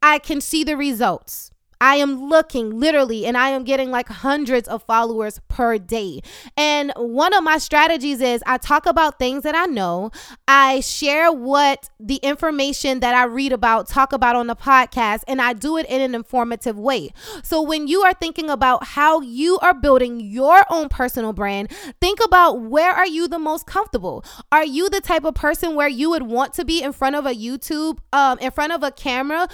I 0.02 0.18
can 0.18 0.42
see 0.42 0.62
the 0.62 0.76
results. 0.76 1.50
I 1.80 1.97
am 1.97 2.28
looking 2.28 2.78
literally 2.78 3.26
and 3.26 3.37
I 3.37 3.50
am 3.50 3.64
getting 3.64 3.90
like 3.90 4.09
hundreds 4.09 4.68
of 4.68 4.83
followers 4.83 5.40
per 5.49 5.78
day. 5.78 6.21
And 6.56 6.92
one 6.97 7.35
of 7.35 7.45
my 7.45 7.59
strategies 7.59 8.21
is 8.21 8.42
I 8.47 8.59
talk 8.59 8.87
about 8.87 9.18
things 9.18 9.42
that 9.42 9.54
I 9.54 9.66
know. 9.66 10.11
I 10.49 10.80
share 10.80 11.33
what 11.33 11.90
the 12.00 12.16
information 12.16 13.00
that 13.00 13.14
I 13.14 13.25
read 13.25 13.52
about, 13.52 13.88
talk 13.88 14.12
about 14.12 14.37
on 14.37 14.47
the 14.47 14.56
podcast, 14.56 15.23
and 15.28 15.40
I 15.40 15.52
do 15.52 15.76
it 15.76 15.87
in 15.87 16.00
an 16.00 16.14
informative 16.14 16.78
way. 16.78 17.11
So 17.42 17.62
when 17.62 17.88
you 17.88 18.02
are 18.02 18.14
thinking 18.14 18.50
about 18.50 18.85
how 18.85 19.21
you 19.21 19.59
are 19.59 19.75
building 19.75 20.21
your 20.21 20.64
own 20.71 20.88
personal 20.88 21.33
brand, 21.33 21.71
think 22.00 22.21
about 22.25 22.61
where 22.61 22.92
are 22.92 23.06
you 23.06 23.28
the 23.28 23.38
most 23.38 23.66
comfortable? 23.66 24.25
Are 24.50 24.64
you 24.64 24.88
the 24.88 25.00
type 25.00 25.25
of 25.25 25.35
person 25.35 25.75
where 25.75 25.88
you 25.88 26.11
would 26.11 26.23
want 26.23 26.54
to 26.54 26.64
be 26.64 26.83
in 26.83 26.92
front 26.92 27.16
of 27.16 27.26
a 27.26 27.35
YouTube, 27.35 27.99
um, 28.12 28.38
in 28.38 28.50
front 28.50 28.73
of 28.73 28.83
a 28.83 28.90
camera? 28.90 29.49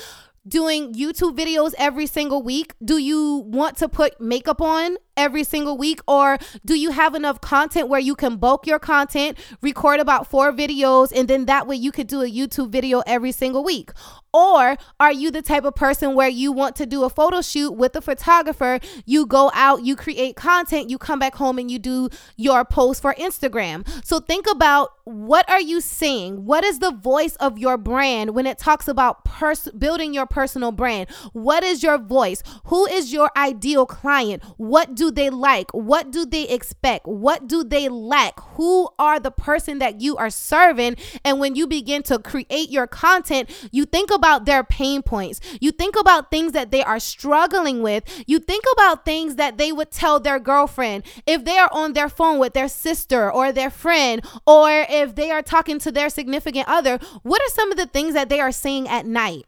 Doing 0.46 0.94
YouTube 0.94 1.36
videos 1.36 1.74
every 1.78 2.06
single 2.06 2.42
week? 2.42 2.74
Do 2.84 2.98
you 2.98 3.44
want 3.46 3.76
to 3.78 3.88
put 3.88 4.20
makeup 4.20 4.60
on 4.60 4.96
every 5.16 5.44
single 5.44 5.76
week? 5.76 6.00
Or 6.06 6.38
do 6.64 6.78
you 6.78 6.90
have 6.90 7.14
enough 7.14 7.40
content 7.40 7.88
where 7.88 8.00
you 8.00 8.14
can 8.14 8.36
bulk 8.36 8.66
your 8.66 8.78
content, 8.78 9.38
record 9.60 10.00
about 10.00 10.28
four 10.28 10.52
videos, 10.52 11.12
and 11.14 11.28
then 11.28 11.46
that 11.46 11.66
way 11.66 11.76
you 11.76 11.92
could 11.92 12.06
do 12.06 12.22
a 12.22 12.30
YouTube 12.30 12.70
video 12.70 13.02
every 13.06 13.32
single 13.32 13.64
week? 13.64 13.90
Or 14.34 14.78
are 14.98 15.12
you 15.12 15.30
the 15.30 15.42
type 15.42 15.64
of 15.64 15.74
person 15.74 16.14
where 16.14 16.28
you 16.28 16.52
want 16.52 16.74
to 16.76 16.86
do 16.86 17.04
a 17.04 17.10
photo 17.10 17.42
shoot 17.42 17.72
with 17.72 17.94
a 17.96 18.00
photographer? 18.00 18.80
You 19.04 19.26
go 19.26 19.50
out, 19.52 19.84
you 19.84 19.94
create 19.94 20.36
content, 20.36 20.88
you 20.88 20.96
come 20.96 21.18
back 21.18 21.34
home 21.34 21.58
and 21.58 21.70
you 21.70 21.78
do 21.78 22.08
your 22.36 22.64
post 22.64 23.02
for 23.02 23.12
Instagram. 23.14 23.86
So 24.04 24.20
think 24.20 24.46
about 24.50 24.90
what 25.04 25.48
are 25.50 25.60
you 25.60 25.80
saying? 25.80 26.46
What 26.46 26.64
is 26.64 26.78
the 26.78 26.92
voice 26.92 27.36
of 27.36 27.58
your 27.58 27.76
brand 27.76 28.34
when 28.34 28.46
it 28.46 28.56
talks 28.56 28.88
about 28.88 29.24
pers- 29.24 29.68
building 29.76 30.14
your 30.14 30.26
personal 30.26 30.72
brand? 30.72 31.10
What 31.32 31.62
is 31.62 31.82
your 31.82 31.98
voice? 31.98 32.42
Who 32.66 32.86
is 32.86 33.12
your 33.12 33.30
ideal 33.36 33.84
client? 33.84 34.42
What 34.56 34.94
do 34.94 35.01
they 35.10 35.30
like? 35.30 35.70
What 35.72 36.10
do 36.10 36.24
they 36.24 36.48
expect? 36.48 37.06
What 37.06 37.48
do 37.48 37.64
they 37.64 37.88
lack? 37.88 38.38
Who 38.56 38.88
are 38.98 39.18
the 39.18 39.30
person 39.30 39.78
that 39.78 40.00
you 40.00 40.16
are 40.16 40.30
serving? 40.30 40.96
And 41.24 41.40
when 41.40 41.54
you 41.54 41.66
begin 41.66 42.02
to 42.04 42.18
create 42.18 42.70
your 42.70 42.86
content, 42.86 43.50
you 43.70 43.84
think 43.84 44.10
about 44.10 44.44
their 44.44 44.64
pain 44.64 45.02
points. 45.02 45.40
You 45.60 45.72
think 45.72 45.96
about 45.98 46.30
things 46.30 46.52
that 46.52 46.70
they 46.70 46.82
are 46.82 46.98
struggling 46.98 47.82
with. 47.82 48.04
You 48.26 48.38
think 48.38 48.64
about 48.72 49.04
things 49.04 49.36
that 49.36 49.58
they 49.58 49.72
would 49.72 49.90
tell 49.90 50.20
their 50.20 50.38
girlfriend 50.38 51.04
if 51.26 51.44
they 51.44 51.58
are 51.58 51.70
on 51.72 51.92
their 51.92 52.08
phone 52.08 52.38
with 52.38 52.54
their 52.54 52.68
sister 52.68 53.30
or 53.30 53.52
their 53.52 53.70
friend, 53.70 54.24
or 54.46 54.68
if 54.88 55.14
they 55.14 55.30
are 55.30 55.42
talking 55.42 55.78
to 55.80 55.92
their 55.92 56.08
significant 56.08 56.68
other. 56.68 56.98
What 57.22 57.42
are 57.42 57.50
some 57.50 57.70
of 57.70 57.78
the 57.78 57.86
things 57.86 58.14
that 58.14 58.28
they 58.28 58.40
are 58.40 58.52
saying 58.52 58.88
at 58.88 59.06
night? 59.06 59.46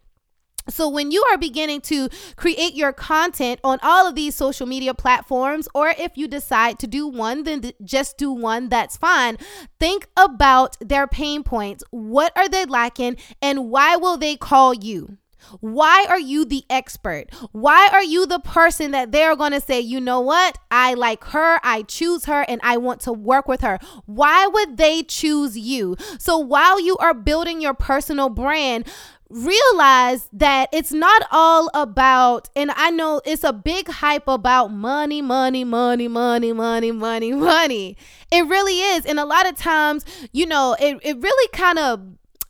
So, 0.68 0.88
when 0.88 1.11
you 1.11 1.23
are 1.30 1.37
beginning 1.37 1.83
to 1.83 2.09
create 2.37 2.75
your 2.75 2.92
content 2.92 3.61
on 3.62 3.78
all 3.83 4.06
of 4.06 4.14
these 4.14 4.35
social 4.35 4.66
media 4.66 4.94
platforms, 4.94 5.68
or 5.75 5.88
if 5.90 6.16
you 6.16 6.26
decide 6.26 6.78
to 6.78 6.87
do 6.87 7.06
one, 7.06 7.42
then 7.44 7.73
just 7.83 8.16
do 8.16 8.33
one, 8.33 8.68
that's 8.68 8.97
fine. 8.97 9.37
Think 9.78 10.09
about 10.16 10.76
their 10.80 11.06
pain 11.06 11.42
points. 11.42 11.85
What 11.90 12.33
are 12.37 12.49
they 12.49 12.64
lacking, 12.64 13.16
and 13.42 13.71
why 13.71 13.97
will 13.97 14.16
they 14.16 14.37
call 14.37 14.73
you? 14.73 15.18
Why 15.61 16.06
are 16.09 16.18
you 16.18 16.44
the 16.44 16.64
expert? 16.71 17.26
Why 17.52 17.88
are 17.92 18.02
you 18.02 18.26
the 18.26 18.38
person 18.38 18.90
that 18.92 19.12
they're 19.12 19.37
going 19.37 19.52
to 19.52 19.61
say, 19.61 19.80
you 19.80 20.00
know 20.00 20.21
what? 20.21 20.59
I 20.71 20.94
like 20.94 21.25
her, 21.25 21.61
I 21.62 21.83
choose 21.83 22.25
her, 22.26 22.42
and 22.49 22.61
I 22.62 22.76
want 22.76 23.00
to 23.02 23.12
work 23.12 23.49
with 23.49 23.61
her? 23.61 23.78
Why 24.06 24.47
would 24.47 24.76
they 24.76 25.02
choose 25.02 25.59
you? 25.59 25.97
So 26.18 26.38
while 26.38 26.80
you 26.80 26.97
are 26.99 27.14
building 27.14 27.61
your 27.61 27.75
personal 27.75 28.28
brand, 28.28 28.87
realize 29.35 30.29
that 30.33 30.69
it's 30.73 30.93
not 30.93 31.26
all 31.33 31.69
about, 31.75 32.49
and 32.55 32.71
I 32.71 32.91
know 32.91 33.21
it's 33.25 33.43
a 33.43 33.53
big 33.53 33.88
hype 33.88 34.29
about 34.29 34.69
money, 34.69 35.21
money, 35.21 35.64
money, 35.64 36.07
money, 36.07 36.53
money, 36.53 36.93
money, 36.93 37.33
money. 37.35 37.97
It 38.31 38.47
really 38.47 38.81
is. 38.81 39.05
And 39.05 39.19
a 39.19 39.25
lot 39.25 39.49
of 39.49 39.57
times, 39.57 40.05
you 40.33 40.47
know, 40.47 40.76
it, 40.79 40.99
it 41.03 41.19
really 41.19 41.49
kind 41.53 41.79
of, 41.81 42.00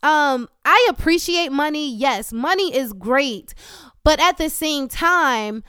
um, 0.03 0.47
I 0.63 0.87
appreciate 0.89 1.51
money. 1.51 1.93
Yes, 1.93 2.31
money 2.31 2.75
is 2.75 2.93
great. 2.93 3.55
But 4.03 4.19
at 4.19 4.37
the 4.37 4.51
same 4.51 4.87
time, 4.87 5.63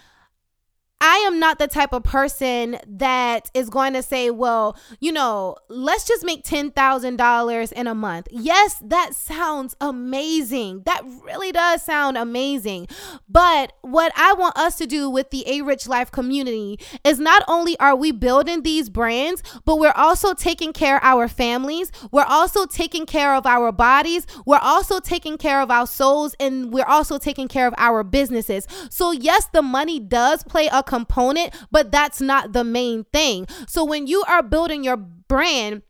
I 0.99 1.17
am 1.27 1.39
not 1.39 1.59
the 1.59 1.69
type 1.69 1.93
of 1.93 2.05
person 2.05 2.79
that 2.87 3.51
is 3.53 3.69
going 3.69 3.93
to 3.93 4.03
say, 4.03 4.31
well, 4.31 4.79
you 4.99 5.13
know, 5.13 5.57
let's 5.69 6.07
just 6.07 6.25
make 6.25 6.43
$10,000 6.43 7.73
in 7.73 7.87
a 7.87 7.95
month. 7.95 8.29
Yes, 8.31 8.83
that 8.83 9.15
sounds 9.15 9.77
amazing. 9.79 10.85
That 10.87 11.03
really 11.23 11.53
does 11.53 11.83
sound 11.83 12.17
amazing. 12.17 12.89
But 13.29 13.75
what 13.83 14.11
I 14.17 14.33
want 14.33 14.57
us 14.57 14.79
to 14.79 14.87
do 14.87 15.11
with 15.11 15.29
the 15.31 15.47
A 15.47 15.61
Rich 15.61 15.87
Life 15.87 16.11
community 16.11 16.81
is 17.05 17.19
not 17.19 17.43
only 17.47 17.79
are 17.79 17.95
we 17.95 18.11
building 18.11 18.63
these 18.63 18.89
brands, 18.89 19.43
but 19.67 19.79
we're 19.79 19.93
also 19.93 20.33
taking 20.33 20.73
care 20.73 20.97
of 20.97 21.03
our 21.05 21.29
families. 21.29 21.93
We're 22.11 22.25
also 22.25 22.65
taking 22.65 23.05
care 23.05 23.35
of 23.35 23.45
our 23.45 23.71
bodies. 23.71 24.27
We're 24.47 24.57
also 24.63 25.01
taking 25.01 25.37
care 25.37 25.61
of 25.61 25.71
our 25.71 25.87
souls 25.87 26.35
and 26.41 26.73
we're 26.73 26.87
also 26.87 27.19
taking 27.19 27.49
care 27.49 27.67
of 27.67 27.75
our 27.77 28.03
businesses. 28.03 28.67
So, 28.89 29.13
yes, 29.13 29.47
the 29.53 29.61
money 29.61 30.01
does 30.01 30.43
play 30.43 30.71
a 30.73 30.86
component, 30.87 31.55
but 31.71 31.91
that's 31.91 32.21
not 32.21 32.53
the 32.53 32.65
main 32.65 33.05
thing. 33.13 33.47
So 33.69 33.85
when 33.85 34.07
you 34.07 34.25
are 34.29 34.43
building 34.43 34.85
your 34.85 34.97
brand, 34.97 35.83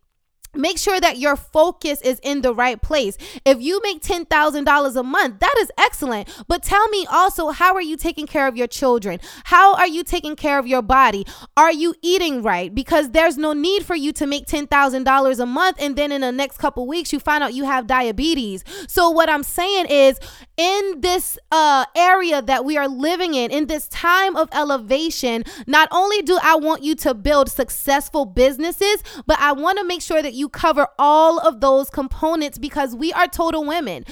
Make 0.56 0.78
sure 0.78 0.98
that 1.00 1.18
your 1.18 1.36
focus 1.36 2.00
is 2.00 2.18
in 2.22 2.40
the 2.42 2.54
right 2.54 2.80
place. 2.80 3.16
If 3.44 3.60
you 3.60 3.80
make 3.82 4.02
$10,000 4.02 4.96
a 4.96 5.02
month, 5.02 5.40
that 5.40 5.54
is 5.58 5.70
excellent. 5.78 6.28
But 6.48 6.62
tell 6.62 6.88
me 6.88 7.06
also, 7.10 7.50
how 7.50 7.74
are 7.74 7.82
you 7.82 7.96
taking 7.96 8.26
care 8.26 8.46
of 8.46 8.56
your 8.56 8.66
children? 8.66 9.20
How 9.44 9.74
are 9.74 9.86
you 9.86 10.02
taking 10.02 10.36
care 10.36 10.58
of 10.58 10.66
your 10.66 10.82
body? 10.82 11.26
Are 11.56 11.72
you 11.72 11.94
eating 12.02 12.42
right? 12.42 12.74
Because 12.74 13.10
there's 13.10 13.36
no 13.36 13.52
need 13.52 13.84
for 13.84 13.94
you 13.94 14.12
to 14.12 14.26
make 14.26 14.46
$10,000 14.46 15.40
a 15.40 15.46
month 15.46 15.76
and 15.80 15.96
then 15.96 16.10
in 16.12 16.22
the 16.22 16.32
next 16.32 16.58
couple 16.58 16.86
weeks 16.86 17.12
you 17.12 17.20
find 17.20 17.44
out 17.44 17.54
you 17.54 17.64
have 17.64 17.86
diabetes. 17.86 18.64
So 18.88 19.10
what 19.10 19.28
I'm 19.28 19.42
saying 19.42 19.86
is 19.86 20.18
in 20.56 21.00
this 21.00 21.38
uh, 21.50 21.84
area 21.94 22.40
that 22.42 22.64
we 22.64 22.76
are 22.76 22.88
living 22.88 23.34
in, 23.34 23.50
in 23.50 23.66
this 23.66 23.88
time 23.88 24.36
of 24.36 24.48
elevation, 24.52 25.44
not 25.66 25.88
only 25.90 26.22
do 26.22 26.38
I 26.42 26.56
want 26.56 26.82
you 26.82 26.94
to 26.96 27.14
build 27.14 27.50
successful 27.50 28.24
businesses, 28.24 29.02
but 29.26 29.38
I 29.38 29.52
want 29.52 29.78
to 29.78 29.84
make 29.84 30.00
sure 30.00 30.22
that 30.22 30.34
you 30.34 30.48
cover 30.48 30.88
all 30.98 31.38
of 31.38 31.60
those 31.60 31.90
components 31.90 32.58
because 32.58 32.94
we 32.94 33.12
are 33.12 33.26
total 33.26 33.64
women. 33.64 34.04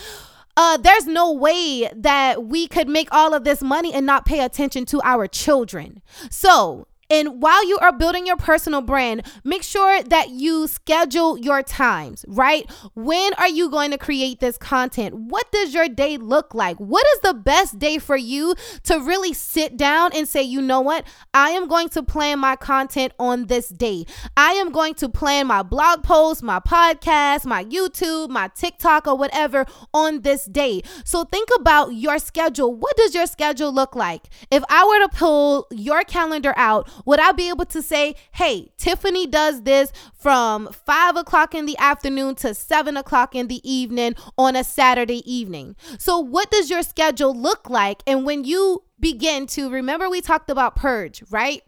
Uh, 0.57 0.77
there's 0.77 1.07
no 1.07 1.33
way 1.33 1.91
that 1.95 2.45
we 2.45 2.69
could 2.69 2.89
make 2.89 3.09
all 3.11 3.35
of 3.35 3.45
this 3.45 3.61
money 3.61 3.93
and 3.93 4.07
not 4.07 4.25
pay 4.25 4.41
attention 4.41 4.85
to 4.87 5.01
our 5.03 5.27
children. 5.27 6.01
So, 6.31 6.87
and 7.15 7.41
while 7.41 7.65
you 7.65 7.79
are 7.79 7.93
building 7.93 8.27
your 8.27 8.37
personal 8.37 8.81
brand, 8.81 9.23
make 9.45 9.63
sure 9.63 10.03
that 10.03 10.31
you 10.31 10.67
schedule 10.67 11.39
your 11.39 11.63
times, 11.63 12.25
right? 12.27 12.69
When 12.95 13.33
are 13.35 13.49
you 13.49 13.71
going 13.71 13.93
to 13.93 13.99
create 13.99 14.41
this 14.41 14.59
content? 14.59 15.15
What 15.15 15.53
does 15.53 15.73
your 15.73 15.89
day 15.89 16.17
look 16.17 16.55
like? 16.55 16.77
What 16.79 17.07
is 17.15 17.21
the 17.21 17.35
best 17.35 17.79
day 17.79 17.99
for 17.99 18.17
you 18.17 18.57
to 18.83 18.99
really 18.99 19.33
sit 19.33 19.77
down 19.77 20.11
and 20.13 20.27
say, 20.27 20.43
you 20.43 20.61
know 20.61 20.81
what? 20.81 21.07
I 21.33 21.51
am 21.51 21.69
going 21.69 21.89
to 21.91 22.03
plan 22.03 22.41
my 22.41 22.57
content 22.57 23.13
on 23.21 23.47
this 23.47 23.69
day. 23.69 24.07
I 24.37 24.55
am 24.55 24.73
going 24.73 24.95
to 24.95 25.09
plan 25.09 25.47
my 25.47 25.63
blog 25.63 26.03
post, 26.03 26.43
my 26.43 26.59
podcast, 26.59 27.47
my 27.47 27.65
YouTube, 27.65 28.29
my 28.29 28.49
TikTok, 28.49 29.07
or 29.07 29.17
whatever 29.17 29.67
on 29.93 30.23
this 30.23 30.47
day. 30.47 30.83
So 31.05 31.23
think 31.23 31.49
about 31.57 31.95
your 31.95 32.19
schedule. 32.19 32.75
What 32.75 32.97
does 32.97 33.15
your 33.15 33.29
schedule 33.29 33.73
look 33.73 33.95
like? 33.95 34.31
If 34.51 34.65
I 34.69 34.85
were 34.85 35.07
to 35.07 35.17
pull 35.17 35.69
your 35.71 36.03
calendar 36.03 36.55
out, 36.57 36.91
would 37.05 37.21
I 37.21 37.33
be 37.33 37.49
able 37.49 37.67
to 37.67 37.83
say, 37.83 38.15
hey, 38.33 38.73
Tiffany 38.77 39.27
does 39.27 39.63
this 39.63 39.93
from 40.15 40.69
five 40.69 41.17
o'clock 41.17 41.55
in 41.55 41.67
the 41.67 41.77
afternoon 41.79 42.35
to 42.37 42.55
seven 42.55 42.97
o'clock 42.97 43.35
in 43.35 43.49
the 43.49 43.61
evening 43.69 44.15
on 44.39 44.57
a 44.57 44.65
Saturday 44.65 45.23
evening? 45.31 45.77
So, 45.99 46.19
what 46.19 46.51
does 46.51 46.71
your 46.71 46.83
schedule 46.83 47.35
look 47.35 47.69
like? 47.69 48.03
And 48.07 48.25
when 48.25 48.45
you 48.45 48.85
begin 48.99 49.47
to 49.49 49.71
remember, 49.71 50.09
we 50.09 50.21
talked 50.21 50.51
about 50.51 50.77
purge, 50.77 51.23
right? 51.31 51.63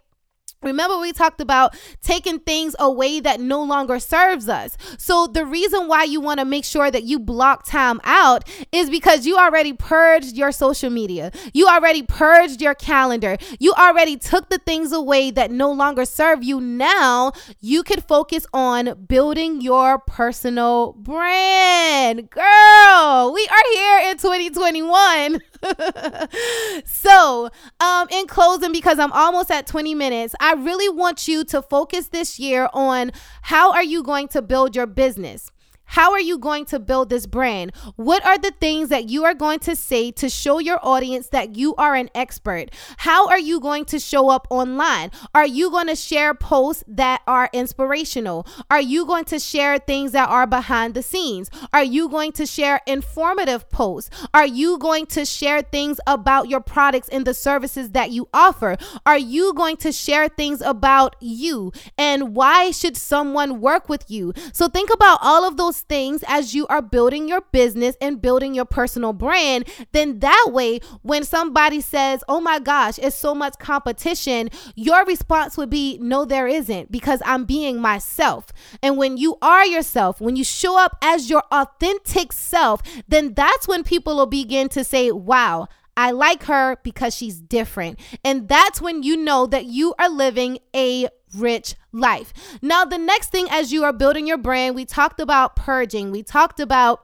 Remember, 0.62 0.98
we 0.98 1.12
talked 1.12 1.40
about 1.40 1.76
taking 2.02 2.38
things 2.40 2.74
away 2.78 3.20
that 3.20 3.40
no 3.40 3.62
longer 3.62 3.98
serves 4.00 4.48
us. 4.48 4.76
So, 4.98 5.26
the 5.26 5.44
reason 5.44 5.86
why 5.86 6.04
you 6.04 6.20
want 6.20 6.40
to 6.40 6.46
make 6.46 6.64
sure 6.64 6.90
that 6.90 7.04
you 7.04 7.18
block 7.18 7.66
time 7.66 8.00
out 8.04 8.48
is 8.72 8.88
because 8.88 9.26
you 9.26 9.36
already 9.36 9.72
purged 9.72 10.34
your 10.36 10.52
social 10.52 10.90
media. 10.90 11.30
You 11.52 11.66
already 11.66 12.02
purged 12.02 12.62
your 12.62 12.74
calendar. 12.74 13.36
You 13.60 13.72
already 13.74 14.16
took 14.16 14.48
the 14.48 14.58
things 14.58 14.92
away 14.92 15.30
that 15.32 15.50
no 15.50 15.70
longer 15.70 16.04
serve 16.04 16.42
you. 16.42 16.60
Now, 16.60 17.32
you 17.60 17.82
can 17.82 18.00
focus 18.00 18.46
on 18.52 19.04
building 19.06 19.60
your 19.60 19.98
personal 19.98 20.94
brand. 20.94 22.30
Girl, 22.30 23.32
we 23.32 23.46
are 23.46 23.72
here 23.74 24.10
in 24.10 24.18
2021. 24.18 25.40
so, 26.84 27.50
um, 27.80 28.08
in 28.10 28.26
closing, 28.26 28.72
because 28.72 28.98
I'm 28.98 29.12
almost 29.12 29.50
at 29.50 29.66
20 29.66 29.94
minutes, 29.94 30.34
I 30.40 30.54
really 30.54 30.88
want 30.88 31.28
you 31.28 31.44
to 31.46 31.62
focus 31.62 32.08
this 32.08 32.38
year 32.38 32.68
on 32.72 33.12
how 33.42 33.72
are 33.72 33.84
you 33.84 34.02
going 34.02 34.28
to 34.28 34.42
build 34.42 34.76
your 34.76 34.86
business? 34.86 35.50
How 35.86 36.12
are 36.12 36.20
you 36.20 36.38
going 36.38 36.66
to 36.66 36.78
build 36.78 37.08
this 37.08 37.26
brand? 37.26 37.74
What 37.96 38.24
are 38.26 38.36
the 38.38 38.52
things 38.60 38.90
that 38.90 39.08
you 39.08 39.24
are 39.24 39.34
going 39.34 39.60
to 39.60 39.74
say 39.74 40.10
to 40.12 40.28
show 40.28 40.58
your 40.58 40.78
audience 40.82 41.28
that 41.28 41.56
you 41.56 41.74
are 41.76 41.94
an 41.94 42.10
expert? 42.14 42.70
How 42.98 43.28
are 43.28 43.38
you 43.38 43.60
going 43.60 43.84
to 43.86 43.98
show 43.98 44.28
up 44.28 44.46
online? 44.50 45.10
Are 45.34 45.46
you 45.46 45.70
going 45.70 45.86
to 45.86 45.96
share 45.96 46.34
posts 46.34 46.84
that 46.88 47.22
are 47.26 47.48
inspirational? 47.52 48.46
Are 48.70 48.80
you 48.80 49.06
going 49.06 49.24
to 49.26 49.38
share 49.38 49.78
things 49.78 50.12
that 50.12 50.28
are 50.28 50.46
behind 50.46 50.94
the 50.94 51.02
scenes? 51.02 51.50
Are 51.72 51.84
you 51.84 52.08
going 52.08 52.32
to 52.32 52.46
share 52.46 52.80
informative 52.86 53.70
posts? 53.70 54.10
Are 54.34 54.46
you 54.46 54.78
going 54.78 55.06
to 55.06 55.24
share 55.24 55.62
things 55.62 55.98
about 56.06 56.48
your 56.48 56.60
products 56.60 57.08
and 57.08 57.24
the 57.24 57.34
services 57.34 57.90
that 57.90 58.10
you 58.10 58.28
offer? 58.34 58.76
Are 59.06 59.18
you 59.18 59.54
going 59.54 59.76
to 59.78 59.92
share 59.92 60.28
things 60.28 60.60
about 60.60 61.16
you 61.20 61.72
and 61.96 62.34
why 62.34 62.70
should 62.70 62.96
someone 62.96 63.60
work 63.60 63.88
with 63.88 64.10
you? 64.10 64.32
So 64.52 64.68
think 64.68 64.90
about 64.92 65.18
all 65.22 65.44
of 65.44 65.56
those 65.56 65.75
those 65.76 65.82
things 65.82 66.24
as 66.26 66.54
you 66.54 66.66
are 66.68 66.82
building 66.82 67.28
your 67.28 67.42
business 67.52 67.96
and 68.00 68.20
building 68.20 68.54
your 68.54 68.64
personal 68.64 69.12
brand, 69.12 69.68
then 69.92 70.20
that 70.20 70.50
way, 70.52 70.80
when 71.02 71.24
somebody 71.24 71.80
says, 71.80 72.22
Oh 72.28 72.40
my 72.40 72.58
gosh, 72.58 72.98
it's 72.98 73.16
so 73.16 73.34
much 73.34 73.58
competition, 73.58 74.50
your 74.74 75.04
response 75.04 75.56
would 75.56 75.70
be, 75.70 75.98
No, 76.00 76.24
there 76.24 76.46
isn't, 76.46 76.90
because 76.90 77.20
I'm 77.24 77.44
being 77.44 77.80
myself. 77.80 78.46
And 78.82 78.96
when 78.96 79.16
you 79.16 79.36
are 79.42 79.66
yourself, 79.66 80.20
when 80.20 80.36
you 80.36 80.44
show 80.44 80.78
up 80.78 80.96
as 81.02 81.30
your 81.30 81.42
authentic 81.52 82.32
self, 82.32 82.82
then 83.08 83.34
that's 83.34 83.68
when 83.68 83.84
people 83.84 84.16
will 84.16 84.26
begin 84.26 84.68
to 84.70 84.84
say, 84.84 85.10
Wow, 85.12 85.68
I 85.96 86.10
like 86.10 86.44
her 86.44 86.76
because 86.82 87.14
she's 87.14 87.40
different. 87.40 87.98
And 88.22 88.48
that's 88.48 88.82
when 88.82 89.02
you 89.02 89.16
know 89.16 89.46
that 89.46 89.64
you 89.64 89.94
are 89.98 90.10
living 90.10 90.58
a 90.74 91.08
rich 91.36 91.74
life. 91.92 92.32
Now, 92.62 92.84
the 92.84 92.98
next 92.98 93.30
thing 93.30 93.48
as 93.50 93.72
you 93.72 93.84
are 93.84 93.92
building 93.92 94.26
your 94.26 94.38
brand, 94.38 94.74
we 94.74 94.84
talked 94.84 95.20
about 95.20 95.56
purging, 95.56 96.10
we 96.10 96.22
talked 96.22 96.60
about 96.60 97.02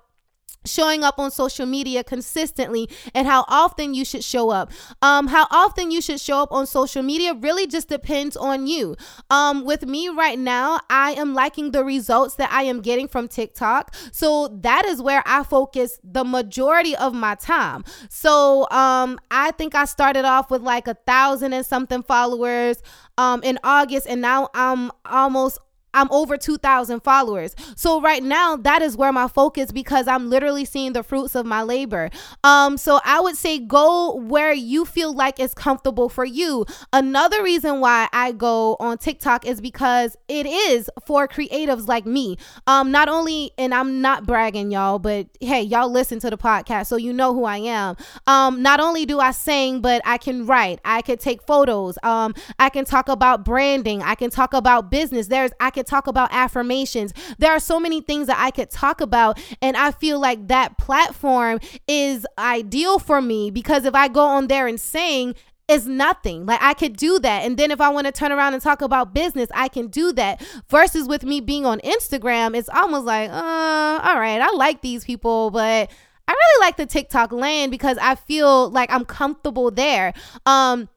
showing 0.65 1.05
up 1.05 1.19
on 1.19 1.31
social 1.31 1.67
media 1.67 2.05
consistently 2.05 2.89
and 3.15 3.27
how 3.27 3.45
often 3.49 3.95
you 3.95 4.05
should 4.05 4.25
show 4.25 4.51
up. 4.51 4.71
Um 5.01 5.29
how 5.29 5.47
often 5.51 5.91
you 5.91 6.01
should 6.01 6.21
show 6.21 6.43
up 6.43 6.53
on 6.53 6.67
social 6.67 7.03
media 7.03 7.35
really 7.35 7.67
just 7.67 7.89
depends 7.89 8.37
on 8.37 8.67
you. 8.67 8.97
Um 9.31 9.65
with 9.65 9.87
me 9.87 10.09
right 10.09 10.39
now 10.39 10.81
i 10.91 11.13
am 11.13 11.35
liking 11.35 11.71
the 11.73 11.85
results 11.85 12.37
that 12.37 12.51
i 12.53 12.63
am 12.63 12.81
getting 12.81 13.09
from 13.09 13.29
tiktok. 13.29 13.95
So 14.13 14.49
that 14.63 14.85
is 14.85 15.01
where 15.03 15.23
i 15.27 15.43
focus 15.43 15.99
the 16.03 16.25
majority 16.25 16.97
of 16.97 17.15
my 17.15 17.35
time. 17.35 17.85
So 18.09 18.69
um 18.71 19.19
i 19.31 19.51
think 19.53 19.75
i 19.75 19.85
started 19.85 20.25
off 20.25 20.51
with 20.51 20.63
like 20.63 20.87
a 20.87 20.95
thousand 21.07 21.53
and 21.53 21.65
something 21.65 22.03
followers 22.03 22.83
um 23.19 23.43
in 23.43 23.59
august 23.65 24.07
and 24.07 24.21
now 24.21 24.49
i'm 24.55 24.91
almost 25.07 25.59
I'm 25.95 26.09
over 26.11 26.37
2,000 26.37 27.01
followers. 27.01 27.55
So 27.77 28.01
right 28.01 28.23
now, 28.23 28.57
that 28.57 28.83
is 28.83 28.97
where 28.97 29.13
my 29.13 29.29
focus 29.29 29.73
because 29.73 30.09
I'm 30.09 30.31
literally 30.31 30.65
seeing 30.65 30.93
the 30.93 31.03
fruits 31.03 31.35
of 31.35 31.47
my 31.47 31.63
labor. 31.63 32.11
Um, 32.45 32.77
so 32.77 33.01
I 33.05 33.21
would 33.21 33.37
say 33.37 33.59
go 33.59 34.15
where 34.15 34.53
you 34.53 34.85
feel 34.85 35.13
like 35.13 35.39
it's 35.39 35.55
comfortable 35.55 36.09
for 36.09 36.25
you. 36.25 36.67
Another 36.93 37.43
reason 37.43 37.81
why 37.81 38.09
I 38.13 38.33
go 38.33 38.77
on 38.81 38.99
TikTok 38.99 39.47
is 39.47 39.61
because 39.61 40.17
it 40.29 40.47
is 40.47 40.91
for 41.07 41.29
creatives 41.29 41.89
like 41.89 42.07
me. 42.07 42.37
Um, 42.67 42.91
not 42.91 43.09
only, 43.09 43.53
and 43.59 43.75
I'm 43.75 44.01
not 44.01 44.27
bragging, 44.27 44.71
y'all, 44.71 44.99
but 44.99 45.27
hey, 45.41 45.63
y'all 45.63 45.91
listen 45.91 46.21
to 46.21 46.31
the 46.31 46.39
podcast, 46.39 46.87
so 46.87 46.97
you 46.97 47.13
know 47.13 47.35
who 47.35 47.45
I 47.45 47.59
am. 47.59 47.97
Um, 48.27 48.63
not 48.63 48.81
only 48.81 49.07
do 49.07 49.21
I 49.21 49.31
sing, 49.33 49.81
but 49.81 50.03
I 50.05 50.19
can 50.19 50.47
write, 50.47 50.81
I 50.85 51.03
can 51.03 51.19
take 51.19 51.43
photos, 51.43 51.99
um, 52.03 52.35
I 52.59 52.69
can 52.69 52.85
talk 52.85 53.09
about 53.09 53.45
branding, 53.45 54.03
I 54.03 54.15
can 54.15 54.31
talk 54.31 54.55
about 54.55 54.91
business. 54.91 55.29
There's 55.29 55.53
I 55.61 55.71
can 55.71 55.82
could 55.83 55.91
talk 55.91 56.07
about 56.07 56.29
affirmations. 56.33 57.13
There 57.39 57.51
are 57.51 57.59
so 57.59 57.81
many 57.81 58.01
things 58.01 58.29
that 58.29 58.39
I 58.39 58.51
could 58.51 58.71
talk 58.71 59.01
about. 59.01 59.41
And 59.61 59.77
I 59.77 59.91
feel 59.91 60.21
like 60.21 60.49
that 60.49 60.79
platform 60.79 61.59
is 61.89 62.27
ideal 62.39 62.99
for 62.99 63.21
me 63.21 63.51
because 63.51 63.85
if 63.85 63.95
I 63.95 64.09
go 64.09 64.25
on 64.25 64.47
there 64.47 64.67
and 64.67 64.81
sing, 64.81 65.35
is 65.69 65.87
nothing. 65.87 66.45
Like 66.45 66.59
I 66.61 66.75
could 66.75 66.97
do 66.97 67.19
that. 67.21 67.45
And 67.45 67.57
then 67.57 67.71
if 67.71 67.81
I 67.81 67.89
want 67.89 68.07
to 68.07 68.13
turn 68.13 68.31
around 68.31 68.53
and 68.53 68.63
talk 68.63 68.83
about 68.83 69.15
business, 69.15 69.49
I 69.55 69.69
can 69.69 69.87
do 69.87 70.13
that. 70.13 70.45
Versus 70.69 71.09
with 71.09 71.23
me 71.25 71.41
being 71.41 71.65
on 71.65 71.79
Instagram, 71.81 72.57
it's 72.57 72.69
almost 72.69 73.07
like, 73.07 73.31
uh, 73.31 74.01
all 74.03 74.19
right, 74.19 74.41
I 74.41 74.51
like 74.55 74.83
these 74.83 75.05
people, 75.05 75.51
but 75.51 75.91
I 76.29 76.33
really 76.33 76.67
like 76.67 76.77
the 76.77 76.87
TikTok 76.87 77.33
land 77.33 77.71
because 77.71 77.97
I 77.99 78.17
feel 78.17 78.71
like 78.71 78.93
I'm 78.93 79.05
comfortable 79.05 79.71
there. 79.71 80.13
Um, 80.47 80.89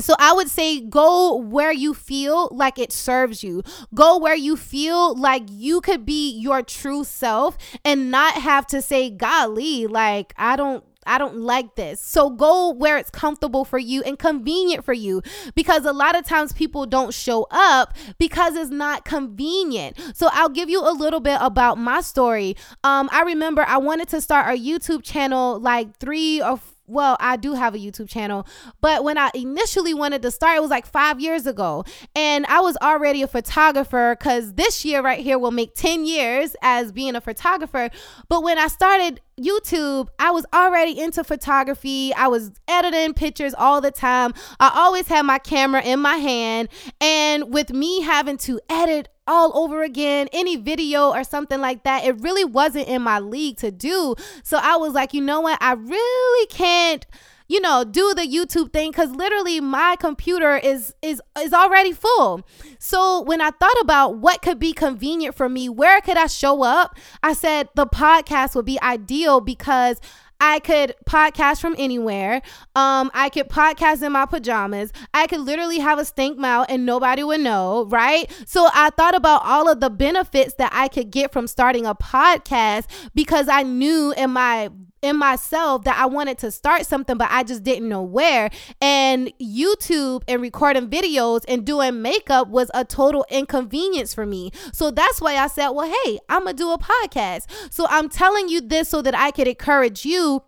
so 0.00 0.14
I 0.18 0.32
would 0.32 0.48
say 0.48 0.80
go 0.80 1.36
where 1.36 1.72
you 1.72 1.94
feel 1.94 2.48
like 2.52 2.78
it 2.78 2.92
serves 2.92 3.42
you. 3.42 3.62
Go 3.94 4.18
where 4.18 4.34
you 4.34 4.56
feel 4.56 5.14
like 5.14 5.44
you 5.48 5.80
could 5.80 6.04
be 6.04 6.30
your 6.30 6.62
true 6.62 7.04
self 7.04 7.56
and 7.84 8.10
not 8.10 8.34
have 8.34 8.66
to 8.68 8.82
say, 8.82 9.10
golly, 9.10 9.86
like 9.86 10.34
I 10.36 10.56
don't 10.56 10.84
I 11.06 11.18
don't 11.18 11.38
like 11.38 11.76
this. 11.76 12.00
So 12.00 12.30
go 12.30 12.72
where 12.72 12.98
it's 12.98 13.10
comfortable 13.10 13.64
for 13.64 13.78
you 13.78 14.02
and 14.02 14.18
convenient 14.18 14.84
for 14.84 14.92
you 14.92 15.22
because 15.54 15.84
a 15.84 15.92
lot 15.92 16.16
of 16.16 16.24
times 16.24 16.52
people 16.52 16.86
don't 16.86 17.14
show 17.14 17.46
up 17.50 17.96
because 18.18 18.54
it's 18.54 18.70
not 18.70 19.04
convenient. 19.04 19.98
So 20.14 20.28
I'll 20.32 20.50
give 20.50 20.68
you 20.68 20.80
a 20.82 20.92
little 20.92 21.20
bit 21.20 21.38
about 21.40 21.78
my 21.78 22.00
story. 22.00 22.56
Um 22.84 23.08
I 23.12 23.22
remember 23.22 23.64
I 23.66 23.78
wanted 23.78 24.08
to 24.10 24.20
start 24.20 24.54
a 24.54 24.60
YouTube 24.60 25.02
channel 25.02 25.58
like 25.58 25.96
3 25.98 26.42
or 26.42 26.60
well, 26.90 27.16
I 27.20 27.36
do 27.36 27.54
have 27.54 27.74
a 27.74 27.78
YouTube 27.78 28.08
channel, 28.08 28.46
but 28.80 29.04
when 29.04 29.16
I 29.16 29.30
initially 29.34 29.94
wanted 29.94 30.22
to 30.22 30.30
start, 30.30 30.56
it 30.56 30.60
was 30.60 30.70
like 30.70 30.86
five 30.86 31.20
years 31.20 31.46
ago. 31.46 31.84
And 32.16 32.44
I 32.46 32.60
was 32.60 32.76
already 32.82 33.22
a 33.22 33.28
photographer 33.28 34.16
because 34.18 34.54
this 34.54 34.84
year 34.84 35.00
right 35.00 35.20
here 35.20 35.38
will 35.38 35.52
make 35.52 35.74
10 35.74 36.04
years 36.04 36.56
as 36.62 36.90
being 36.90 37.14
a 37.14 37.20
photographer. 37.20 37.90
But 38.28 38.42
when 38.42 38.58
I 38.58 38.66
started 38.66 39.20
YouTube, 39.40 40.08
I 40.18 40.32
was 40.32 40.44
already 40.52 41.00
into 41.00 41.24
photography. 41.24 42.12
I 42.14 42.28
was 42.28 42.50
editing 42.68 43.14
pictures 43.14 43.54
all 43.54 43.80
the 43.80 43.90
time. 43.90 44.34
I 44.58 44.72
always 44.74 45.06
had 45.06 45.22
my 45.22 45.38
camera 45.38 45.82
in 45.82 46.00
my 46.00 46.16
hand. 46.16 46.68
And 47.00 47.52
with 47.52 47.72
me 47.72 48.02
having 48.02 48.36
to 48.38 48.60
edit 48.68 49.08
all 49.30 49.56
over 49.56 49.82
again, 49.82 50.28
any 50.32 50.56
video 50.56 51.10
or 51.10 51.22
something 51.22 51.60
like 51.60 51.84
that, 51.84 52.04
it 52.04 52.20
really 52.20 52.44
wasn't 52.44 52.88
in 52.88 53.02
my 53.02 53.20
league 53.20 53.56
to 53.58 53.70
do. 53.70 54.16
So 54.42 54.58
I 54.60 54.76
was 54.76 54.92
like, 54.92 55.14
you 55.14 55.20
know 55.20 55.40
what? 55.40 55.58
I 55.62 55.72
really 55.72 56.46
can't 56.46 57.06
you 57.46 57.60
know 57.60 57.82
do 57.82 58.14
the 58.14 58.22
youtube 58.22 58.72
thing 58.72 58.92
because 58.92 59.10
literally 59.10 59.60
my 59.60 59.96
computer 59.98 60.56
is 60.56 60.94
is 61.02 61.20
is 61.40 61.52
already 61.52 61.92
full 61.92 62.46
so 62.78 63.22
when 63.22 63.40
i 63.40 63.50
thought 63.50 63.80
about 63.80 64.18
what 64.18 64.40
could 64.40 64.60
be 64.60 64.72
convenient 64.72 65.34
for 65.34 65.48
me 65.48 65.68
where 65.68 66.00
could 66.00 66.16
i 66.16 66.28
show 66.28 66.62
up 66.62 66.96
i 67.24 67.32
said 67.32 67.68
the 67.74 67.88
podcast 67.88 68.54
would 68.54 68.64
be 68.64 68.80
ideal 68.82 69.40
because 69.40 70.00
I 70.40 70.58
could 70.60 70.94
podcast 71.06 71.60
from 71.60 71.74
anywhere. 71.78 72.42
Um, 72.74 73.10
I 73.14 73.28
could 73.28 73.48
podcast 73.48 74.02
in 74.02 74.12
my 74.12 74.26
pajamas. 74.26 74.92
I 75.12 75.26
could 75.26 75.40
literally 75.40 75.78
have 75.78 75.98
a 75.98 76.04
stink 76.04 76.38
mouth 76.38 76.66
and 76.68 76.86
nobody 76.86 77.22
would 77.22 77.40
know, 77.40 77.84
right? 77.86 78.30
So 78.46 78.68
I 78.72 78.90
thought 78.90 79.14
about 79.14 79.42
all 79.44 79.68
of 79.68 79.80
the 79.80 79.90
benefits 79.90 80.54
that 80.54 80.72
I 80.74 80.88
could 80.88 81.10
get 81.10 81.32
from 81.32 81.46
starting 81.46 81.86
a 81.86 81.94
podcast 81.94 82.86
because 83.14 83.48
I 83.48 83.62
knew 83.62 84.12
in 84.16 84.30
my 84.30 84.70
in 85.02 85.16
myself 85.16 85.84
that 85.84 85.96
I 85.98 86.06
wanted 86.06 86.38
to 86.38 86.50
start 86.50 86.86
something, 86.86 87.16
but 87.16 87.28
I 87.30 87.42
just 87.42 87.62
didn't 87.62 87.88
know 87.88 88.02
where. 88.02 88.50
And 88.80 89.32
YouTube 89.40 90.22
and 90.28 90.42
recording 90.42 90.88
videos 90.88 91.44
and 91.48 91.64
doing 91.64 92.02
makeup 92.02 92.48
was 92.48 92.70
a 92.74 92.84
total 92.84 93.24
inconvenience 93.30 94.14
for 94.14 94.26
me. 94.26 94.50
So 94.72 94.90
that's 94.90 95.20
why 95.20 95.36
I 95.36 95.46
said, 95.46 95.70
well, 95.70 95.92
hey, 96.04 96.18
I'm 96.28 96.44
going 96.44 96.56
to 96.56 96.62
do 96.62 96.70
a 96.70 96.78
podcast. 96.78 97.46
So 97.72 97.86
I'm 97.88 98.08
telling 98.08 98.48
you 98.48 98.60
this 98.60 98.88
so 98.88 99.02
that 99.02 99.14
I 99.14 99.30
could 99.30 99.48
encourage 99.48 100.04
you 100.04 100.42